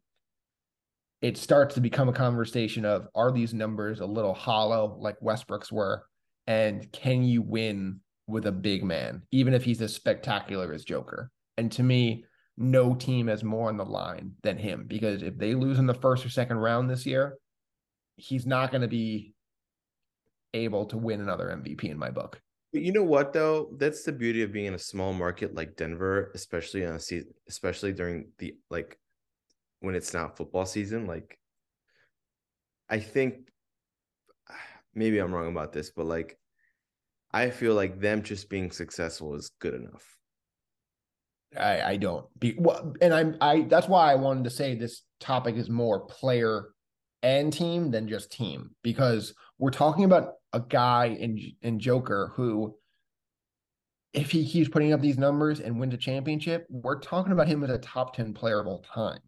it 1.21 1.37
starts 1.37 1.75
to 1.75 1.83
become 1.83 2.09
a 2.09 2.15
conversation 2.15 2.87
of 2.87 3.07
are 3.15 3.33
these 3.33 3.53
numbers 3.53 4.01
a 4.01 4.07
little 4.07 4.33
hollow 4.33 4.97
like 4.99 5.21
Westbrook's 5.21 5.71
were? 5.71 6.07
And 6.47 6.91
can 6.91 7.23
you 7.23 7.43
win 7.43 8.01
with 8.27 8.47
a 8.47 8.53
big 8.53 8.83
man, 8.83 9.23
even 9.31 9.55
if 9.55 9.65
he's 9.65 9.81
as 9.81 9.95
spectacular 9.95 10.73
as 10.73 10.85
Joker. 10.85 11.31
And 11.57 11.71
to 11.73 11.83
me, 11.83 12.25
no 12.57 12.95
team 12.95 13.27
has 13.29 13.45
more 13.45 13.69
on 13.69 13.77
the 13.77 13.85
line 13.85 14.33
than 14.43 14.59
him 14.59 14.85
because 14.87 15.23
if 15.23 15.37
they 15.39 15.55
lose 15.55 15.79
in 15.79 15.87
the 15.87 15.95
first 15.95 16.25
or 16.25 16.31
second 16.31 16.59
round 16.59 16.89
this 16.89 17.07
year, 17.07 17.37
he's 18.17 18.47
not 18.47 18.71
going 18.71 18.83
to 18.83 18.89
be 18.89 19.35
able 20.55 20.87
to 20.87 20.97
win 20.97 21.21
another 21.21 21.47
MVP 21.47 21.85
in 21.85 21.99
my 21.99 22.11
book. 22.11 22.41
But 22.73 22.83
you 22.83 22.93
know 22.93 23.05
what 23.05 23.33
though? 23.33 23.71
That's 23.79 24.03
the 24.03 24.13
beauty 24.13 24.43
of 24.43 24.53
being 24.53 24.67
in 24.67 24.75
a 24.75 24.79
small 24.79 25.13
market 25.13 25.55
like 25.55 25.77
Denver, 25.77 26.31
especially 26.35 26.85
on 26.85 26.95
a 26.95 27.01
season, 27.01 27.33
especially 27.49 27.93
during 27.93 28.29
the 28.39 28.57
like 28.71 28.99
when 29.81 29.95
it's 29.95 30.13
not 30.13 30.37
football 30.37 30.67
season. 30.67 31.07
Like, 31.07 31.39
I 32.89 32.99
think 32.99 33.51
maybe 34.95 35.19
I'm 35.19 35.35
wrong 35.35 35.49
about 35.49 35.73
this, 35.73 35.91
but 35.91 36.07
like 36.07 36.39
I 37.33 37.51
feel 37.51 37.75
like 37.75 38.01
them 38.01 38.23
just 38.23 38.49
being 38.49 38.71
successful 38.71 39.35
is 39.35 39.51
good 39.61 39.75
enough. 39.75 40.17
I, 41.57 41.83
I 41.83 41.97
don't 41.97 42.27
be 42.39 42.55
well, 42.59 42.95
and 43.01 43.15
I'm 43.15 43.37
I 43.41 43.63
that's 43.63 43.89
why 43.89 44.11
I 44.11 44.17
wanted 44.17 44.45
to 44.45 44.51
say 44.51 44.75
this 44.75 45.03
topic 45.21 45.57
is 45.57 45.71
more 45.71 46.07
player 46.07 46.69
and 47.23 47.53
team 47.53 47.91
than 47.91 48.09
just 48.09 48.33
team 48.33 48.71
because 48.83 49.35
we're 49.59 49.71
talking 49.71 50.05
about 50.05 50.35
a 50.53 50.61
guy 50.61 51.07
in 51.07 51.41
in 51.63 51.79
Joker 51.79 52.33
who 52.35 52.77
if 54.13 54.31
he 54.31 54.49
keeps 54.49 54.69
putting 54.69 54.93
up 54.93 55.01
these 55.01 55.19
numbers 55.19 55.61
and 55.61 55.79
wins 55.79 55.93
a 55.93 55.99
championship, 55.99 56.67
we're 56.71 56.99
talking 56.99 57.33
about 57.33 57.49
him 57.49 57.63
as 57.63 57.69
a 57.69 57.79
top 57.79 58.17
10 58.17 58.33
player 58.33 58.59
of 58.59 58.67
all 58.67 58.83
time. 58.83 59.21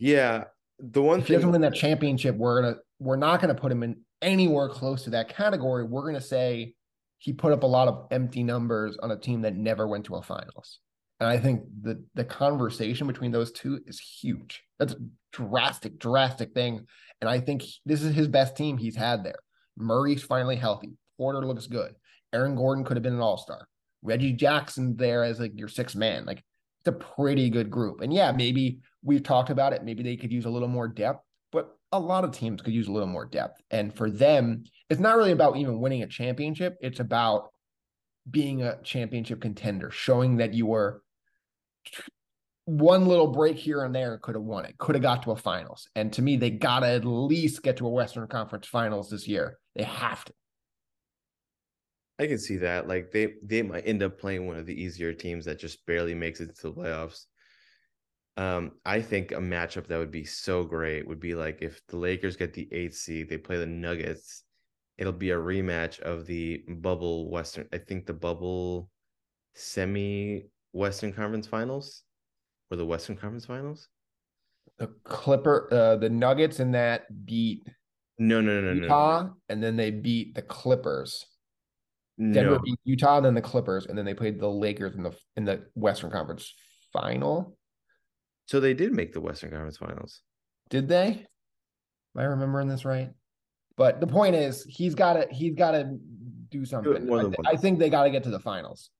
Yeah. 0.00 0.44
The 0.80 1.00
one 1.00 1.20
if 1.20 1.26
thing 1.26 1.34
he 1.34 1.36
doesn't 1.36 1.52
win 1.52 1.60
that 1.60 1.74
championship, 1.74 2.34
we're 2.34 2.62
gonna 2.62 2.76
we're 2.98 3.16
not 3.16 3.40
gonna 3.40 3.54
put 3.54 3.70
him 3.70 3.82
in 3.82 4.00
anywhere 4.20 4.68
close 4.68 5.04
to 5.04 5.10
that 5.10 5.28
category. 5.28 5.84
We're 5.84 6.06
gonna 6.06 6.20
say 6.20 6.74
he 7.20 7.34
put 7.34 7.52
up 7.52 7.62
a 7.62 7.66
lot 7.66 7.86
of 7.86 8.06
empty 8.10 8.42
numbers 8.42 8.96
on 9.00 9.10
a 9.10 9.16
team 9.16 9.42
that 9.42 9.54
never 9.54 9.86
went 9.86 10.06
to 10.06 10.16
a 10.16 10.22
finals. 10.22 10.80
And 11.20 11.28
I 11.28 11.38
think 11.38 11.62
the 11.82 12.02
the 12.14 12.24
conversation 12.24 13.06
between 13.06 13.30
those 13.30 13.52
two 13.52 13.78
is 13.86 14.00
huge. 14.00 14.62
That's 14.78 14.94
a 14.94 14.98
drastic, 15.32 15.98
drastic 15.98 16.54
thing. 16.54 16.86
And 17.20 17.28
I 17.28 17.38
think 17.38 17.62
this 17.84 18.02
is 18.02 18.14
his 18.14 18.26
best 18.26 18.56
team 18.56 18.78
he's 18.78 18.96
had 18.96 19.22
there. 19.22 19.38
Murray's 19.76 20.22
finally 20.22 20.56
healthy. 20.56 20.92
Porter 21.18 21.46
looks 21.46 21.66
good. 21.66 21.94
Aaron 22.32 22.56
Gordon 22.56 22.84
could 22.84 22.96
have 22.96 23.02
been 23.02 23.14
an 23.14 23.20
all-star. 23.20 23.68
Reggie 24.02 24.32
Jackson 24.32 24.96
there 24.96 25.22
as 25.22 25.38
like 25.38 25.52
your 25.54 25.68
sixth 25.68 25.94
man. 25.94 26.24
Like 26.24 26.42
it's 26.80 26.88
a 26.88 26.92
pretty 26.92 27.50
good 27.50 27.70
group. 27.70 28.00
And 28.00 28.14
yeah, 28.14 28.32
maybe 28.32 28.78
we've 29.02 29.22
talked 29.22 29.50
about 29.50 29.74
it. 29.74 29.84
Maybe 29.84 30.02
they 30.02 30.16
could 30.16 30.32
use 30.32 30.46
a 30.46 30.50
little 30.50 30.68
more 30.68 30.88
depth, 30.88 31.22
a 31.92 31.98
lot 31.98 32.24
of 32.24 32.32
teams 32.32 32.62
could 32.62 32.74
use 32.74 32.88
a 32.88 32.92
little 32.92 33.08
more 33.08 33.26
depth. 33.26 33.60
And 33.70 33.94
for 33.94 34.10
them, 34.10 34.64
it's 34.88 35.00
not 35.00 35.16
really 35.16 35.32
about 35.32 35.56
even 35.56 35.80
winning 35.80 36.02
a 36.02 36.06
championship. 36.06 36.76
It's 36.80 37.00
about 37.00 37.50
being 38.30 38.62
a 38.62 38.80
championship 38.82 39.40
contender, 39.40 39.90
showing 39.90 40.36
that 40.36 40.54
you 40.54 40.66
were 40.66 41.02
one 42.66 43.06
little 43.06 43.26
break 43.26 43.56
here 43.56 43.82
and 43.82 43.94
there 43.94 44.18
could 44.18 44.36
have 44.36 44.44
won 44.44 44.64
it, 44.64 44.78
could 44.78 44.94
have 44.94 45.02
got 45.02 45.22
to 45.24 45.32
a 45.32 45.36
finals. 45.36 45.88
And 45.96 46.12
to 46.12 46.22
me, 46.22 46.36
they 46.36 46.50
got 46.50 46.80
to 46.80 46.86
at 46.86 47.04
least 47.04 47.62
get 47.62 47.78
to 47.78 47.86
a 47.86 47.90
Western 47.90 48.28
Conference 48.28 48.66
finals 48.66 49.10
this 49.10 49.26
year. 49.26 49.58
They 49.74 49.82
have 49.82 50.24
to. 50.26 50.32
I 52.20 52.26
can 52.26 52.38
see 52.38 52.58
that. 52.58 52.86
Like 52.86 53.10
they 53.10 53.34
they 53.42 53.62
might 53.62 53.86
end 53.86 54.02
up 54.02 54.20
playing 54.20 54.46
one 54.46 54.56
of 54.56 54.66
the 54.66 54.80
easier 54.80 55.14
teams 55.14 55.46
that 55.46 55.58
just 55.58 55.84
barely 55.86 56.14
makes 56.14 56.40
it 56.40 56.54
to 56.56 56.68
the 56.68 56.72
playoffs. 56.74 57.24
Um, 58.36 58.72
I 58.84 59.02
think 59.02 59.32
a 59.32 59.36
matchup 59.36 59.86
that 59.86 59.98
would 59.98 60.10
be 60.10 60.24
so 60.24 60.64
great 60.64 61.06
would 61.06 61.20
be 61.20 61.34
like 61.34 61.58
if 61.60 61.80
the 61.88 61.96
Lakers 61.96 62.36
get 62.36 62.54
the 62.54 62.68
eighth 62.72 62.94
seed, 62.94 63.28
they 63.28 63.36
play 63.36 63.58
the 63.58 63.66
Nuggets. 63.66 64.44
It'll 64.98 65.12
be 65.12 65.30
a 65.30 65.36
rematch 65.36 66.00
of 66.00 66.26
the 66.26 66.62
bubble 66.68 67.30
Western. 67.30 67.66
I 67.72 67.78
think 67.78 68.06
the 68.06 68.14
bubble 68.14 68.88
semi 69.54 70.44
Western 70.72 71.12
Conference 71.12 71.46
Finals 71.46 72.02
or 72.70 72.76
the 72.76 72.86
Western 72.86 73.16
Conference 73.16 73.46
Finals. 73.46 73.88
The 74.78 74.88
Clipper, 75.04 75.68
uh, 75.72 75.96
the 75.96 76.08
Nuggets 76.08 76.60
in 76.60 76.72
that 76.72 77.04
beat. 77.26 77.66
No, 78.18 78.40
no, 78.40 78.60
no, 78.60 78.72
Utah, 78.72 79.22
no, 79.22 79.26
no. 79.28 79.34
and 79.48 79.62
then 79.62 79.76
they 79.76 79.90
beat 79.90 80.34
the 80.34 80.42
Clippers. 80.42 81.26
Denver 82.18 82.56
no. 82.56 82.58
beat 82.58 82.78
Utah, 82.84 83.16
and 83.16 83.26
then 83.26 83.34
the 83.34 83.40
Clippers, 83.40 83.86
and 83.86 83.96
then 83.96 84.04
they 84.04 84.14
played 84.14 84.38
the 84.38 84.48
Lakers 84.48 84.94
in 84.94 85.02
the 85.02 85.16
in 85.36 85.44
the 85.44 85.64
Western 85.74 86.10
Conference 86.10 86.52
final. 86.92 87.56
So 88.50 88.58
they 88.58 88.74
did 88.74 88.92
make 88.92 89.12
the 89.12 89.20
Western 89.20 89.50
Conference 89.50 89.76
Finals. 89.76 90.22
Did 90.70 90.88
they? 90.88 91.24
Am 92.16 92.20
I 92.20 92.24
remembering 92.24 92.66
this 92.66 92.84
right? 92.84 93.10
But 93.76 94.00
the 94.00 94.08
point 94.08 94.34
is, 94.34 94.64
he's 94.64 94.96
got 94.96 95.12
to 95.12 95.28
he's 95.30 95.54
got 95.54 95.70
to 95.70 95.96
do 96.48 96.64
something. 96.64 97.08
I, 97.46 97.50
I, 97.52 97.54
think 97.54 97.78
they 97.78 97.88
got 97.88 98.02
to 98.02 98.10
get 98.10 98.24
to 98.24 98.30
the 98.30 98.40
finals. 98.40 98.90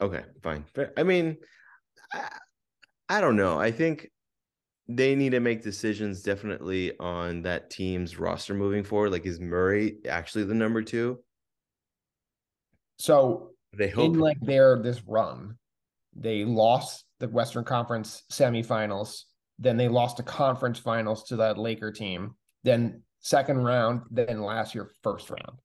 Okay, 0.00 0.22
fine. 0.44 0.64
I 0.96 1.02
mean, 1.02 1.38
I, 2.12 2.28
I 3.08 3.20
don't 3.20 3.34
know. 3.34 3.58
I 3.58 3.72
think 3.72 4.12
they 4.86 5.16
need 5.16 5.30
to 5.30 5.40
make 5.40 5.64
decisions 5.64 6.22
definitely 6.22 6.96
on 7.00 7.42
that 7.42 7.68
team's 7.68 8.16
roster 8.16 8.54
moving 8.54 8.84
forward. 8.84 9.10
Like, 9.10 9.26
is 9.26 9.40
Murray 9.40 9.96
actually 10.08 10.44
the 10.44 10.54
number 10.54 10.82
two? 10.82 11.18
So 13.00 13.50
they 13.76 13.88
hope 13.88 14.14
in 14.14 14.20
like 14.20 14.38
their 14.40 14.80
this 14.80 15.02
run, 15.04 15.58
they 16.18 16.44
lost 16.44 17.04
the 17.20 17.28
Western 17.28 17.64
Conference 17.64 18.22
semifinals. 18.32 19.22
Then 19.58 19.76
they 19.76 19.88
lost 19.88 20.18
the 20.18 20.22
conference 20.22 20.78
finals 20.78 21.24
to 21.24 21.36
that 21.36 21.58
Laker 21.58 21.90
team. 21.90 22.34
Then 22.64 23.02
second 23.20 23.58
round. 23.58 24.02
Then 24.10 24.42
last 24.42 24.74
year 24.74 24.90
first 25.02 25.30
round. 25.30 25.58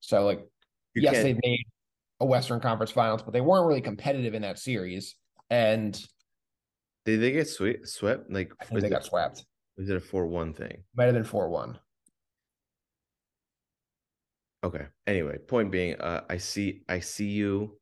So 0.00 0.24
like, 0.24 0.40
you 0.94 1.02
yes, 1.02 1.22
they 1.22 1.38
made 1.42 1.64
a 2.20 2.26
Western 2.26 2.60
Conference 2.60 2.90
Finals, 2.90 3.22
but 3.22 3.32
they 3.32 3.40
weren't 3.40 3.66
really 3.66 3.80
competitive 3.80 4.34
in 4.34 4.42
that 4.42 4.58
series. 4.58 5.16
And 5.50 5.92
did 7.04 7.20
they 7.20 7.32
get 7.32 7.48
swept? 7.48 7.88
Swept? 7.88 8.30
Like 8.30 8.52
they 8.70 8.78
it, 8.78 8.90
got 8.90 9.04
swept. 9.04 9.44
Was 9.76 9.88
it 9.88 9.96
a 9.96 10.00
four-one 10.00 10.54
thing? 10.54 10.82
Might 10.96 11.04
have 11.04 11.14
been 11.14 11.24
four-one. 11.24 11.78
Okay. 14.64 14.86
Anyway, 15.06 15.38
point 15.38 15.70
being, 15.70 15.94
uh, 16.00 16.22
I 16.28 16.38
see, 16.38 16.82
I 16.88 16.98
see 17.00 17.28
you. 17.28 17.78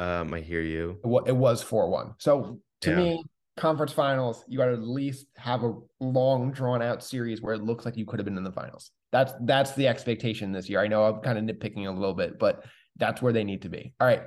Um, 0.00 0.32
I 0.32 0.40
hear 0.40 0.62
you. 0.62 0.98
It 1.26 1.36
was 1.36 1.62
four 1.62 1.90
one. 1.90 2.14
So 2.16 2.58
to 2.80 2.90
yeah. 2.90 2.96
me, 2.96 3.24
conference 3.58 3.92
finals, 3.92 4.42
you 4.48 4.56
got 4.56 4.66
to 4.66 4.72
at 4.72 4.82
least 4.82 5.26
have 5.36 5.62
a 5.62 5.74
long, 6.00 6.52
drawn 6.52 6.80
out 6.80 7.04
series 7.04 7.42
where 7.42 7.52
it 7.52 7.62
looks 7.62 7.84
like 7.84 7.98
you 7.98 8.06
could 8.06 8.18
have 8.18 8.24
been 8.24 8.38
in 8.38 8.42
the 8.42 8.50
finals. 8.50 8.92
That's 9.12 9.34
that's 9.42 9.72
the 9.72 9.86
expectation 9.86 10.52
this 10.52 10.70
year. 10.70 10.80
I 10.80 10.86
know 10.86 11.04
I'm 11.04 11.20
kind 11.20 11.36
of 11.36 11.44
nitpicking 11.44 11.86
a 11.86 11.90
little 11.90 12.14
bit, 12.14 12.38
but 12.38 12.64
that's 12.96 13.20
where 13.20 13.34
they 13.34 13.44
need 13.44 13.60
to 13.62 13.68
be. 13.68 13.92
All 14.00 14.06
right, 14.06 14.22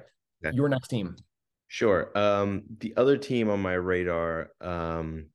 okay. 0.45 0.55
your 0.55 0.69
next 0.69 0.89
team. 0.89 1.15
Sure. 1.69 2.15
Um, 2.15 2.65
the 2.79 2.93
other 2.95 3.17
team 3.17 3.49
on 3.49 3.59
my 3.59 3.73
radar, 3.73 4.51
um, 4.61 5.29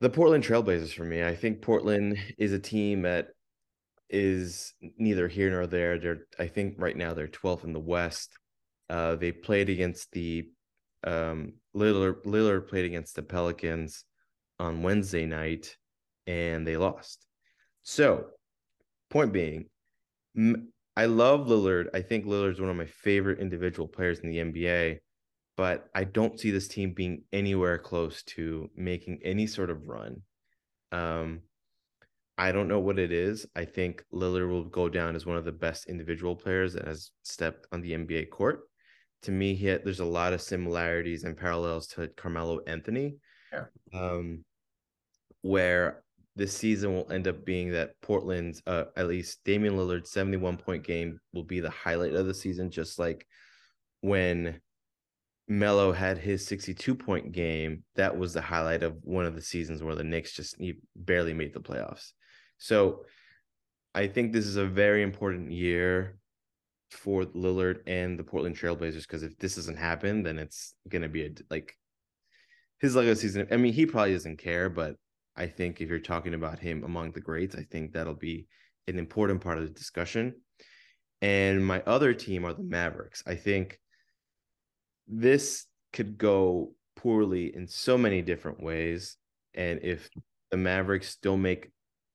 the 0.00 0.10
Portland 0.10 0.44
Trailblazers 0.44 0.94
for 0.94 1.04
me. 1.04 1.24
I 1.24 1.34
think 1.34 1.60
Portland 1.60 2.18
is 2.38 2.52
a 2.52 2.60
team 2.60 3.02
that 3.02 3.30
is 4.08 4.74
neither 4.96 5.26
here 5.26 5.50
nor 5.50 5.66
there. 5.66 5.98
They're 5.98 6.26
I 6.38 6.46
think 6.46 6.76
right 6.78 6.96
now 6.96 7.14
they're 7.14 7.26
12th 7.26 7.64
in 7.64 7.72
the 7.72 7.80
West. 7.80 8.30
Uh, 8.90 9.16
they 9.16 9.32
played 9.32 9.68
against 9.68 10.10
the 10.12 10.48
um, 11.04 11.54
Lillard. 11.74 12.24
Lillard 12.24 12.68
played 12.68 12.84
against 12.84 13.16
the 13.16 13.22
Pelicans 13.22 14.04
on 14.58 14.82
Wednesday 14.82 15.26
night, 15.26 15.76
and 16.26 16.66
they 16.66 16.76
lost. 16.76 17.26
So, 17.82 18.26
point 19.10 19.32
being, 19.32 19.66
I 20.96 21.06
love 21.06 21.46
Lillard. 21.46 21.88
I 21.94 22.00
think 22.00 22.24
Lillard's 22.24 22.60
one 22.60 22.70
of 22.70 22.76
my 22.76 22.86
favorite 22.86 23.40
individual 23.40 23.88
players 23.88 24.20
in 24.20 24.30
the 24.30 24.38
NBA, 24.38 24.98
but 25.56 25.88
I 25.94 26.04
don't 26.04 26.38
see 26.38 26.50
this 26.50 26.68
team 26.68 26.92
being 26.92 27.24
anywhere 27.32 27.78
close 27.78 28.22
to 28.24 28.70
making 28.76 29.20
any 29.24 29.46
sort 29.46 29.70
of 29.70 29.88
run. 29.88 30.22
Um, 30.92 31.40
I 32.36 32.52
don't 32.52 32.68
know 32.68 32.80
what 32.80 32.98
it 32.98 33.12
is. 33.12 33.46
I 33.54 33.64
think 33.64 34.04
Lillard 34.12 34.48
will 34.48 34.64
go 34.64 34.88
down 34.88 35.14
as 35.14 35.24
one 35.24 35.36
of 35.36 35.44
the 35.44 35.52
best 35.52 35.86
individual 35.86 36.34
players 36.34 36.72
that 36.72 36.86
has 36.86 37.10
stepped 37.22 37.66
on 37.70 37.80
the 37.80 37.92
NBA 37.92 38.30
court. 38.30 38.62
To 39.24 39.32
me, 39.32 39.54
he 39.54 39.66
had, 39.66 39.84
there's 39.84 40.00
a 40.00 40.04
lot 40.04 40.32
of 40.32 40.40
similarities 40.40 41.24
and 41.24 41.36
parallels 41.36 41.86
to 41.88 42.08
Carmelo 42.08 42.60
Anthony. 42.66 43.16
Yeah. 43.52 43.64
Um, 43.92 44.44
where 45.42 46.02
this 46.36 46.56
season 46.56 46.94
will 46.94 47.10
end 47.12 47.28
up 47.28 47.44
being 47.44 47.72
that 47.72 48.00
Portland's, 48.00 48.62
uh, 48.66 48.84
at 48.96 49.08
least 49.08 49.44
Damian 49.44 49.76
Lillard's 49.76 50.10
71 50.10 50.56
point 50.56 50.82
game 50.82 51.20
will 51.32 51.44
be 51.44 51.60
the 51.60 51.70
highlight 51.70 52.14
of 52.14 52.26
the 52.26 52.34
season, 52.34 52.70
just 52.70 52.98
like 52.98 53.26
when 54.00 54.60
Melo 55.46 55.92
had 55.92 56.18
his 56.18 56.46
62 56.46 56.94
point 56.94 57.32
game. 57.32 57.84
That 57.96 58.16
was 58.16 58.32
the 58.32 58.40
highlight 58.40 58.82
of 58.82 58.96
one 59.02 59.26
of 59.26 59.34
the 59.34 59.42
seasons 59.42 59.82
where 59.82 59.94
the 59.94 60.04
Knicks 60.04 60.32
just 60.32 60.56
barely 60.96 61.34
made 61.34 61.54
the 61.54 61.60
playoffs. 61.60 62.12
So 62.58 63.04
I 63.94 64.08
think 64.08 64.32
this 64.32 64.46
is 64.46 64.56
a 64.56 64.66
very 64.66 65.02
important 65.02 65.52
year 65.52 66.18
for 66.94 67.24
Lillard 67.24 67.80
and 67.86 68.18
the 68.18 68.24
Portland 68.24 68.56
Trailblazers 68.56 69.02
because 69.02 69.22
if 69.22 69.36
this 69.38 69.56
doesn't 69.56 69.76
happen, 69.76 70.22
then 70.22 70.38
it's 70.38 70.74
to 70.90 71.08
be 71.08 71.26
a 71.26 71.30
like 71.50 71.76
his 72.80 72.96
legacy 72.96 73.28
season. 73.28 73.48
I 73.50 73.56
mean, 73.56 73.72
he 73.72 73.86
probably 73.86 74.12
doesn't 74.12 74.38
care, 74.38 74.68
but 74.68 74.96
I 75.36 75.46
think 75.46 75.80
if 75.80 75.88
you're 75.88 75.98
talking 75.98 76.34
about 76.34 76.58
him 76.58 76.84
among 76.84 77.12
the 77.12 77.20
greats, 77.20 77.56
I 77.56 77.62
think 77.62 77.92
that'll 77.92 78.14
be 78.14 78.46
an 78.86 78.98
important 78.98 79.40
part 79.40 79.58
of 79.58 79.64
the 79.64 79.70
discussion. 79.70 80.34
And 81.20 81.66
my 81.66 81.82
other 81.86 82.14
team 82.14 82.44
are 82.44 82.54
the 82.54 82.62
Mavericks. 82.62 83.22
I 83.26 83.34
think 83.34 83.80
this 85.08 85.66
could 85.92 86.18
go 86.18 86.72
poorly 86.96 87.54
in 87.54 87.66
so 87.66 87.96
many 87.98 88.22
different 88.22 88.62
ways. 88.62 89.16
And 89.54 89.80
if 89.82 90.08
the 90.50 90.56
Mavericks 90.56 91.16
don't 91.16 91.42
make 91.42 91.70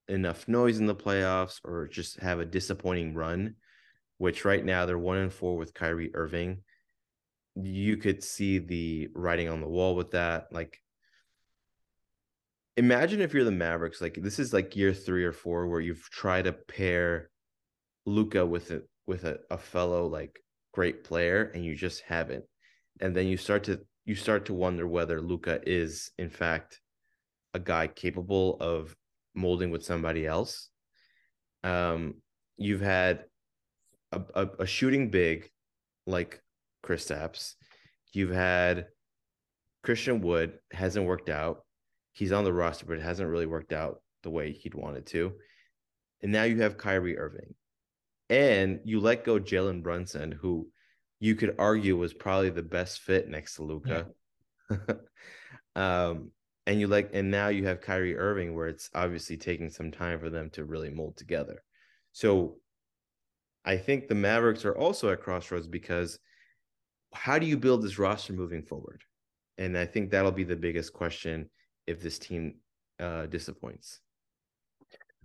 enough 0.07 0.47
noise 0.47 0.79
in 0.79 0.85
the 0.85 0.95
playoffs 0.95 1.59
or 1.63 1.87
just 1.87 2.19
have 2.19 2.39
a 2.39 2.45
disappointing 2.45 3.13
run, 3.13 3.55
which 4.19 4.45
right 4.45 4.63
now 4.63 4.85
they're 4.85 4.99
one 4.99 5.17
and 5.17 5.33
four 5.33 5.57
with 5.57 5.73
Kyrie 5.73 6.11
Irving, 6.13 6.61
you 7.55 7.97
could 7.97 8.23
see 8.23 8.59
the 8.59 9.07
writing 9.15 9.49
on 9.49 9.61
the 9.61 9.67
wall 9.67 9.95
with 9.95 10.11
that. 10.11 10.47
Like 10.51 10.77
imagine 12.77 13.21
if 13.21 13.33
you're 13.33 13.45
the 13.45 13.51
Mavericks, 13.51 14.01
like 14.01 14.19
this 14.21 14.37
is 14.37 14.53
like 14.53 14.75
year 14.75 14.93
three 14.93 15.23
or 15.23 15.31
four 15.31 15.67
where 15.67 15.81
you've 15.81 16.09
tried 16.11 16.43
to 16.43 16.53
pair 16.53 17.29
Luka 18.05 18.45
with 18.45 18.71
it 18.71 18.87
with 19.07 19.23
a, 19.23 19.39
a 19.49 19.57
fellow 19.57 20.07
like 20.07 20.39
great 20.73 21.03
player 21.03 21.51
and 21.55 21.65
you 21.65 21.75
just 21.75 22.01
haven't. 22.01 22.43
And 23.01 23.15
then 23.15 23.27
you 23.27 23.37
start 23.37 23.63
to 23.63 23.79
you 24.05 24.15
start 24.15 24.45
to 24.45 24.53
wonder 24.53 24.85
whether 24.85 25.21
Luka 25.21 25.61
is 25.65 26.11
in 26.17 26.29
fact 26.29 26.81
a 27.53 27.59
guy 27.59 27.87
capable 27.87 28.57
of 28.59 28.93
molding 29.33 29.71
with 29.71 29.85
somebody 29.85 30.27
else. 30.27 30.69
Um, 31.63 32.15
you've 32.57 32.81
had 32.81 33.23
a, 34.11 34.21
a, 34.33 34.47
a 34.59 34.65
shooting 34.65 35.09
big 35.09 35.49
like 36.05 36.41
Kristaps. 36.83 37.55
You've 38.11 38.31
had 38.31 38.87
Christian 39.83 40.21
Wood 40.21 40.59
hasn't 40.71 41.05
worked 41.05 41.29
out 41.29 41.63
he's 42.19 42.33
on 42.33 42.43
the 42.43 42.53
roster, 42.53 42.85
but 42.85 42.97
it 42.97 43.01
hasn't 43.01 43.29
really 43.29 43.45
worked 43.45 43.71
out 43.71 44.01
the 44.23 44.29
way 44.29 44.51
he'd 44.51 44.75
wanted 44.75 45.05
to. 45.07 45.33
And 46.21 46.33
now 46.33 46.43
you 46.43 46.61
have 46.61 46.77
Kyrie 46.77 47.17
Irving. 47.17 47.55
And 48.29 48.81
you 48.83 48.99
let 48.99 49.23
go 49.23 49.39
Jalen 49.39 49.81
Brunson, 49.81 50.33
who 50.33 50.67
you 51.21 51.35
could 51.35 51.55
argue 51.57 51.97
was 51.97 52.13
probably 52.13 52.49
the 52.49 52.61
best 52.61 52.99
fit 52.99 53.29
next 53.29 53.55
to 53.55 53.63
Luka. 53.63 54.07
Yeah. 54.69 54.77
um, 55.75 56.31
and 56.67 56.79
you 56.79 56.87
like, 56.87 57.11
and 57.13 57.31
now 57.31 57.47
you 57.47 57.65
have 57.67 57.79
Kyrie 57.79 58.17
Irving, 58.17 58.53
where 58.53 58.67
it's 58.67 58.89
obviously 58.93 59.37
taking 59.37 59.69
some 59.69 59.89
time 59.89 60.19
for 60.19 60.29
them 60.29 60.49
to 60.51 60.65
really 60.65 60.89
mold 60.89 61.15
together. 61.15 61.63
So 62.11 62.57
I 63.69 63.77
think 63.77 64.07
the 64.07 64.15
Mavericks 64.15 64.65
are 64.65 64.75
also 64.75 65.11
at 65.11 65.21
crossroads 65.21 65.67
because 65.67 66.17
how 67.13 67.37
do 67.37 67.45
you 67.45 67.55
build 67.55 67.83
this 67.83 67.99
roster 67.99 68.33
moving 68.33 68.63
forward? 68.63 69.03
And 69.59 69.77
I 69.77 69.85
think 69.85 70.09
that'll 70.09 70.31
be 70.31 70.43
the 70.43 70.55
biggest 70.55 70.91
question 70.91 71.51
if 71.85 72.01
this 72.01 72.17
team 72.17 72.55
uh, 72.99 73.27
disappoints. 73.27 73.99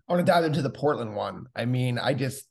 I 0.07 0.12
want 0.12 0.26
to 0.26 0.30
dive 0.30 0.44
into 0.44 0.61
the 0.61 0.68
Portland 0.68 1.16
one. 1.16 1.46
I 1.57 1.64
mean, 1.64 1.98
I 1.98 2.12
just 2.12 2.44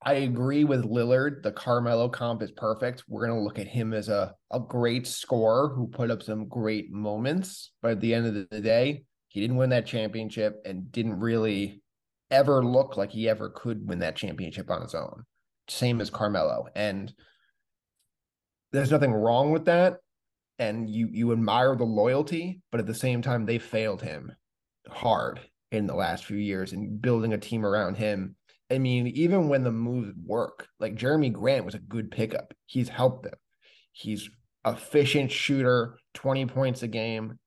I 0.00 0.12
agree 0.12 0.62
with 0.62 0.84
Lillard. 0.84 1.42
The 1.42 1.50
Carmelo 1.50 2.08
comp 2.08 2.40
is 2.40 2.52
perfect. 2.52 3.02
We're 3.08 3.26
going 3.26 3.36
to 3.36 3.44
look 3.44 3.58
at 3.58 3.66
him 3.66 3.92
as 3.92 4.08
a, 4.08 4.36
a 4.52 4.60
great 4.60 5.04
scorer 5.04 5.74
who 5.74 5.88
put 5.88 6.12
up 6.12 6.22
some 6.22 6.46
great 6.46 6.92
moments. 6.92 7.72
But 7.82 7.90
at 7.90 8.00
the 8.00 8.14
end 8.14 8.26
of 8.28 8.48
the 8.50 8.60
day, 8.60 9.02
he 9.26 9.40
didn't 9.40 9.56
win 9.56 9.70
that 9.70 9.84
championship 9.84 10.62
and 10.64 10.92
didn't 10.92 11.18
really 11.18 11.82
ever 12.30 12.64
look 12.64 12.96
like 12.96 13.10
he 13.10 13.28
ever 13.28 13.50
could 13.50 13.88
win 13.88 14.00
that 14.00 14.16
championship 14.16 14.70
on 14.70 14.82
his 14.82 14.94
own. 14.94 15.24
Same 15.68 16.00
as 16.00 16.10
Carmelo. 16.10 16.66
And 16.74 17.12
there's 18.72 18.90
nothing 18.90 19.12
wrong 19.12 19.50
with 19.50 19.66
that. 19.66 19.98
And 20.58 20.90
you 20.90 21.08
you 21.12 21.32
admire 21.32 21.76
the 21.76 21.84
loyalty, 21.84 22.60
but 22.72 22.80
at 22.80 22.86
the 22.86 22.94
same 22.94 23.22
time, 23.22 23.46
they 23.46 23.58
failed 23.58 24.02
him 24.02 24.32
hard 24.88 25.40
in 25.70 25.86
the 25.86 25.94
last 25.94 26.24
few 26.24 26.36
years 26.38 26.72
and 26.72 27.00
building 27.00 27.32
a 27.32 27.38
team 27.38 27.64
around 27.64 27.96
him 27.96 28.34
I 28.70 28.78
mean, 28.78 29.06
even 29.08 29.48
when 29.48 29.64
the 29.64 29.72
moves 29.72 30.12
work, 30.24 30.68
like 30.78 30.94
Jerami 30.94 31.32
Grant 31.32 31.64
was 31.64 31.74
a 31.74 31.78
good 31.78 32.10
pickup. 32.10 32.52
He's 32.66 32.88
helped 32.88 33.22
them. 33.22 33.34
He's 33.92 34.28
efficient 34.66 35.32
shooter, 35.32 35.98
20 36.14 36.46
points 36.46 36.82
a 36.82 36.88
game. 36.88 37.38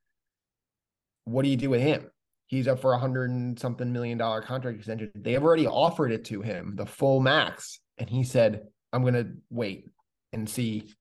What 1.26 1.44
do 1.44 1.50
you 1.50 1.58
do 1.58 1.70
with 1.70 1.82
him? 1.82 2.10
He's 2.52 2.68
up 2.68 2.82
for 2.82 2.92
a 2.92 2.98
hundred 2.98 3.30
and 3.30 3.58
something 3.58 3.94
million 3.94 4.18
dollar 4.18 4.42
contract 4.42 4.78
extension. 4.78 5.10
They 5.16 5.32
have 5.32 5.44
already 5.44 5.68
offered 5.68 6.12
it 6.12 6.26
to 6.26 6.42
him, 6.42 6.76
the 6.76 6.86
full 6.86 7.22
max. 7.22 7.80
And 7.98 8.10
he 8.10 8.26
said, 8.26 8.64
I'm 8.92 9.06
gonna 9.06 9.32
wait 9.50 9.86
and 10.34 10.50
see 10.50 10.94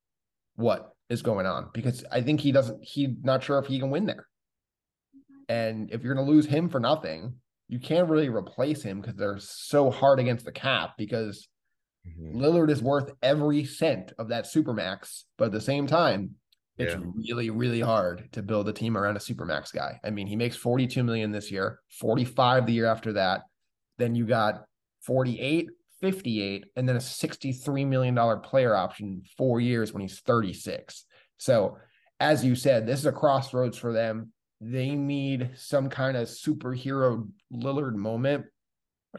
what 0.54 0.94
is 1.08 1.22
going 1.22 1.46
on 1.46 1.70
because 1.74 2.04
I 2.12 2.20
think 2.22 2.38
he 2.38 2.52
doesn't 2.52 2.84
he's 2.84 3.08
not 3.24 3.42
sure 3.42 3.58
if 3.58 3.66
he 3.66 3.80
can 3.80 3.90
win 3.90 4.06
there. 4.06 4.28
And 5.48 5.90
if 5.90 6.04
you're 6.04 6.14
gonna 6.14 6.24
lose 6.24 6.46
him 6.46 6.68
for 6.68 6.78
nothing, 6.78 7.34
you 7.66 7.80
can't 7.80 8.08
really 8.08 8.28
replace 8.28 8.80
him 8.84 9.00
because 9.00 9.16
they're 9.16 9.40
so 9.40 9.90
hard 9.90 10.20
against 10.20 10.44
the 10.44 10.52
cap 10.52 10.92
because 10.96 11.48
mm-hmm. 12.06 12.40
Lillard 12.40 12.70
is 12.70 12.80
worth 12.80 13.10
every 13.24 13.64
cent 13.64 14.12
of 14.20 14.28
that 14.28 14.44
supermax, 14.44 15.24
but 15.36 15.46
at 15.46 15.52
the 15.52 15.60
same 15.60 15.88
time, 15.88 16.36
it's 16.80 16.94
yeah. 16.94 17.00
really, 17.14 17.50
really 17.50 17.80
hard 17.80 18.28
to 18.32 18.42
build 18.42 18.68
a 18.68 18.72
team 18.72 18.96
around 18.96 19.16
a 19.16 19.20
supermax 19.20 19.72
guy. 19.72 20.00
I 20.04 20.10
mean, 20.10 20.26
he 20.26 20.36
makes 20.36 20.56
42 20.56 21.02
million 21.02 21.30
this 21.30 21.50
year, 21.50 21.80
45 22.00 22.66
the 22.66 22.72
year 22.72 22.86
after 22.86 23.12
that. 23.14 23.42
Then 23.98 24.14
you 24.14 24.26
got 24.26 24.64
48, 25.04 25.68
58, 26.00 26.64
and 26.76 26.88
then 26.88 26.96
a 26.96 27.00
$63 27.00 27.86
million 27.86 28.40
player 28.40 28.74
option 28.74 29.22
four 29.36 29.60
years 29.60 29.92
when 29.92 30.00
he's 30.00 30.20
36. 30.20 31.04
So, 31.38 31.76
as 32.18 32.44
you 32.44 32.54
said, 32.54 32.86
this 32.86 33.00
is 33.00 33.06
a 33.06 33.12
crossroads 33.12 33.78
for 33.78 33.92
them 33.92 34.32
they 34.60 34.90
need 34.90 35.50
some 35.56 35.88
kind 35.88 36.16
of 36.16 36.28
superhero 36.28 37.26
Lillard 37.52 37.94
moment. 37.94 38.46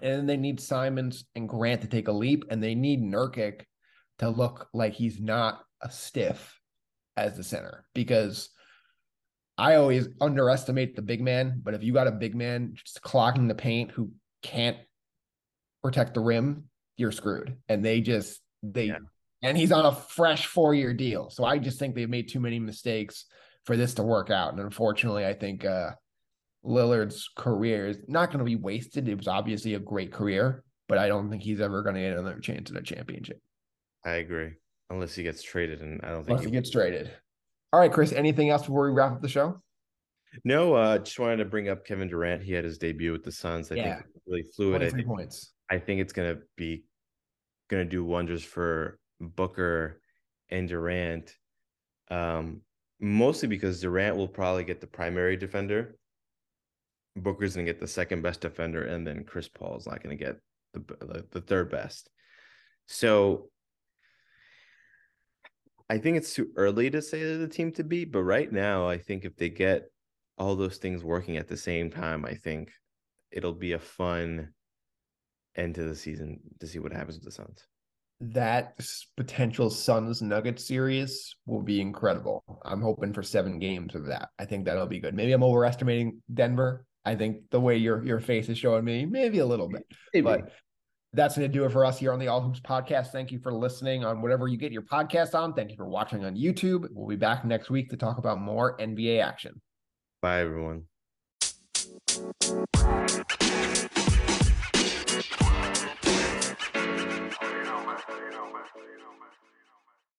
And 0.02 0.30
they 0.30 0.38
need 0.38 0.62
Simons 0.62 1.26
and 1.36 1.50
Grant 1.50 1.82
to 1.82 1.88
take 1.88 2.08
a 2.08 2.13
leap, 2.13 2.45
and 2.50 2.63
they 2.63 2.76
need 2.76 3.02
Nurkic 3.02 3.63
to 4.19 4.30
look 4.30 4.69
like 4.74 4.93
he's 4.93 5.19
not 5.19 5.60
a 5.82 5.91
stiff 5.91 6.61
as 7.25 7.38
the 7.38 7.43
center 7.43 7.86
because 7.93 8.49
I 9.57 9.75
always 9.75 10.07
underestimate 10.19 10.95
the 10.95 11.01
big 11.01 11.21
man. 11.21 11.62
But 11.63 11.73
if 11.73 11.84
you 11.84 11.93
got 11.93 12.07
a 12.07 12.12
big 12.12 12.36
man 12.36 12.73
just 12.75 13.01
clogging 13.01 13.47
the 13.47 13.55
paint 13.55 13.91
who 13.91 14.12
can't 14.41 14.77
protect 15.84 16.13
the 16.13 16.19
rim, 16.19 16.65
you're 16.97 17.12
screwed. 17.12 17.57
And 17.69 17.84
they 17.84 18.01
just 18.01 18.39
they 18.63 18.86
yeah. 18.86 18.97
and 19.43 19.57
he's 19.57 19.71
on 19.71 19.86
a 19.86 19.95
fresh 19.95 20.45
four 20.45 20.73
year 20.73 20.93
deal. 20.93 21.29
So 21.29 21.43
I 21.43 21.57
just 21.57 21.79
think 21.79 21.95
they've 21.95 22.10
made 22.10 22.29
too 22.29 22.39
many 22.39 22.60
mistakes 22.60 23.25
for 23.65 23.77
this 23.77 23.93
to 23.95 24.03
work 24.03 24.29
out. 24.29 24.53
And 24.53 24.62
unfortunately, 24.62 25.25
I 25.25 25.34
think 25.34 25.65
uh, 25.65 25.91
Lillard's 26.65 27.29
career 27.36 27.88
is 27.88 27.99
not 28.07 28.27
going 28.27 28.39
to 28.39 28.45
be 28.45 28.55
wasted. 28.55 29.07
It 29.07 29.17
was 29.17 29.27
obviously 29.27 29.73
a 29.73 29.79
great 29.79 30.12
career, 30.12 30.63
but 30.88 30.97
I 30.97 31.07
don't 31.07 31.29
think 31.29 31.43
he's 31.43 31.62
ever 31.62 31.84
going 31.84 31.95
to 31.95 32.01
get 32.01 32.17
another 32.17 32.39
chance 32.39 32.71
at 32.71 32.77
a 32.77 32.81
championship. 32.81 33.39
I 34.03 34.13
agree, 34.13 34.53
unless 34.91 35.15
he 35.15 35.23
gets 35.23 35.41
traded, 35.41 35.82
and 35.82 36.01
I 36.04 36.10
don't 36.10 36.19
think 36.19 36.30
unless 36.30 36.43
he, 36.43 36.49
he 36.49 36.56
gets 36.56 36.69
traded. 36.69 37.12
All 37.73 37.80
right, 37.80 37.91
Chris. 37.91 38.12
Anything 38.12 38.49
else 38.49 38.63
before 38.63 38.86
we 38.86 38.91
wrap 38.91 39.13
up 39.13 39.21
the 39.21 39.30
show? 39.30 39.62
No, 40.43 40.73
uh, 40.75 40.97
just 40.99 41.19
wanted 41.19 41.38
to 41.38 41.45
bring 41.45 41.69
up 41.69 41.86
Kevin 41.86 42.08
Durant. 42.08 42.43
He 42.43 42.54
had 42.54 42.63
his 42.63 42.77
debut 42.77 43.12
with 43.12 43.23
the 43.23 43.32
Suns. 43.32 43.71
I 43.71 43.75
yeah. 43.75 43.95
think 43.95 44.08
really 44.27 44.43
fluid. 44.56 44.84
I 44.84 44.89
think, 44.89 45.08
points. 45.08 45.54
I 45.69 45.80
think 45.80 46.01
it's 46.01 46.13
gonna 46.13 46.38
be 46.56 46.84
gonna 47.69 47.86
do 47.86 48.04
wonders 48.04 48.43
for 48.43 48.99
Booker 49.19 50.01
and 50.49 50.67
Durant. 50.67 51.36
Um, 52.10 52.62
mostly 52.99 53.47
because 53.47 53.82
Durant 53.82 54.15
will 54.17 54.27
probably 54.27 54.63
get 54.63 54.82
the 54.82 54.88
primary 54.88 55.38
defender. 55.38 55.97
Booker's 57.15 57.56
gonna 57.56 57.65
get 57.65 57.80
the 57.80 57.88
second 57.88 58.21
best 58.21 58.41
defender, 58.41 58.84
and 58.84 59.06
then 59.06 59.23
Chris 59.23 59.47
Paul 59.47 59.77
is 59.77 59.88
not 59.88 60.01
gonna 60.01 60.15
get 60.15 60.38
the, 60.73 60.80
the, 60.80 61.25
the 61.32 61.41
third 61.41 61.69
best. 61.69 62.10
So 62.88 63.49
I 65.91 65.97
think 65.97 66.15
it's 66.15 66.34
too 66.34 66.49
early 66.56 66.89
to 66.89 67.01
say 67.01 67.36
the 67.36 67.47
team 67.47 67.71
to 67.73 67.84
beat, 67.84 68.12
but 68.12 68.23
right 68.23 68.51
now 68.51 68.88
I 68.88 68.97
think 68.97 69.25
if 69.25 69.36
they 69.36 69.49
get 69.49 69.91
all 70.38 70.56
those 70.56 70.77
things 70.77 71.04
working 71.04 71.36
at 71.36 71.47
the 71.49 71.58
same 71.58 71.91
time, 71.91 72.25
I 72.25 72.34
think 72.34 72.71
it'll 73.30 73.54
be 73.54 73.73
a 73.73 73.80
fun 73.80 74.54
end 75.56 75.75
to 75.75 75.84
the 75.84 75.95
season 75.95 76.39
to 76.62 76.67
see 76.67 76.80
what 76.80 76.93
happens 76.93 77.15
with 77.15 77.25
the 77.25 77.32
Suns 77.32 77.67
that 78.21 78.80
potential 79.17 79.69
Suns 79.69 80.21
Nuggets 80.21 80.67
series 80.67 81.36
will 81.47 81.63
be 81.63 81.82
incredible. 81.82 82.43
I'm 82.63 82.82
hoping 82.82 83.13
for 83.13 83.23
seven 83.23 83.58
games 83.58 83.95
of 83.95 84.06
that. 84.06 84.30
I 84.38 84.45
think 84.45 84.65
that'll 84.65 84.86
be 84.86 84.99
good. 84.99 85.15
Maybe 85.15 85.32
I'm 85.32 85.43
overestimating 85.43 86.21
Denver. 86.32 86.86
I 87.04 87.15
think 87.15 87.49
the 87.49 87.60
way 87.60 87.77
your 87.77 88.06
your 88.06 88.19
face 88.19 88.47
is 88.47 88.60
showing 88.60 88.86
me, 88.86 89.06
maybe 89.08 89.39
a 89.39 89.45
little 89.45 89.67
bit. 89.67 89.84
Maybe. 90.13 90.23
But 90.23 90.51
that's 91.13 91.38
going 91.38 91.52
to 91.52 91.54
do 91.54 91.65
it 91.65 91.71
for 91.71 91.86
us 91.86 92.00
here 92.00 92.13
on 92.13 92.19
the 92.19 92.28
All 92.28 92.39
Hoops 92.39 92.62
podcast. 92.62 93.08
Thank 93.08 93.32
you 93.32 93.39
for 93.39 93.52
listening 93.54 94.06
on 94.06 94.21
whatever 94.21 94.47
you 94.47 94.58
get 94.58 94.71
your 94.71 94.82
podcast 94.82 95.36
on. 95.36 95.54
Thank 95.54 95.71
you 95.71 95.76
for 95.76 95.88
watching 95.88 96.24
on 96.24 96.36
YouTube. 96.36 96.88
We'll 96.91 97.10
be 97.10 97.17
back 97.17 97.43
next 97.43 97.69
week 97.69 97.89
to 97.89 97.97
talk 97.97 98.17
about 98.17 98.39
more 98.39 98.78
NBA 98.78 99.21
action. 99.21 99.62
Bye, 100.21 100.41
everyone. 100.41 100.86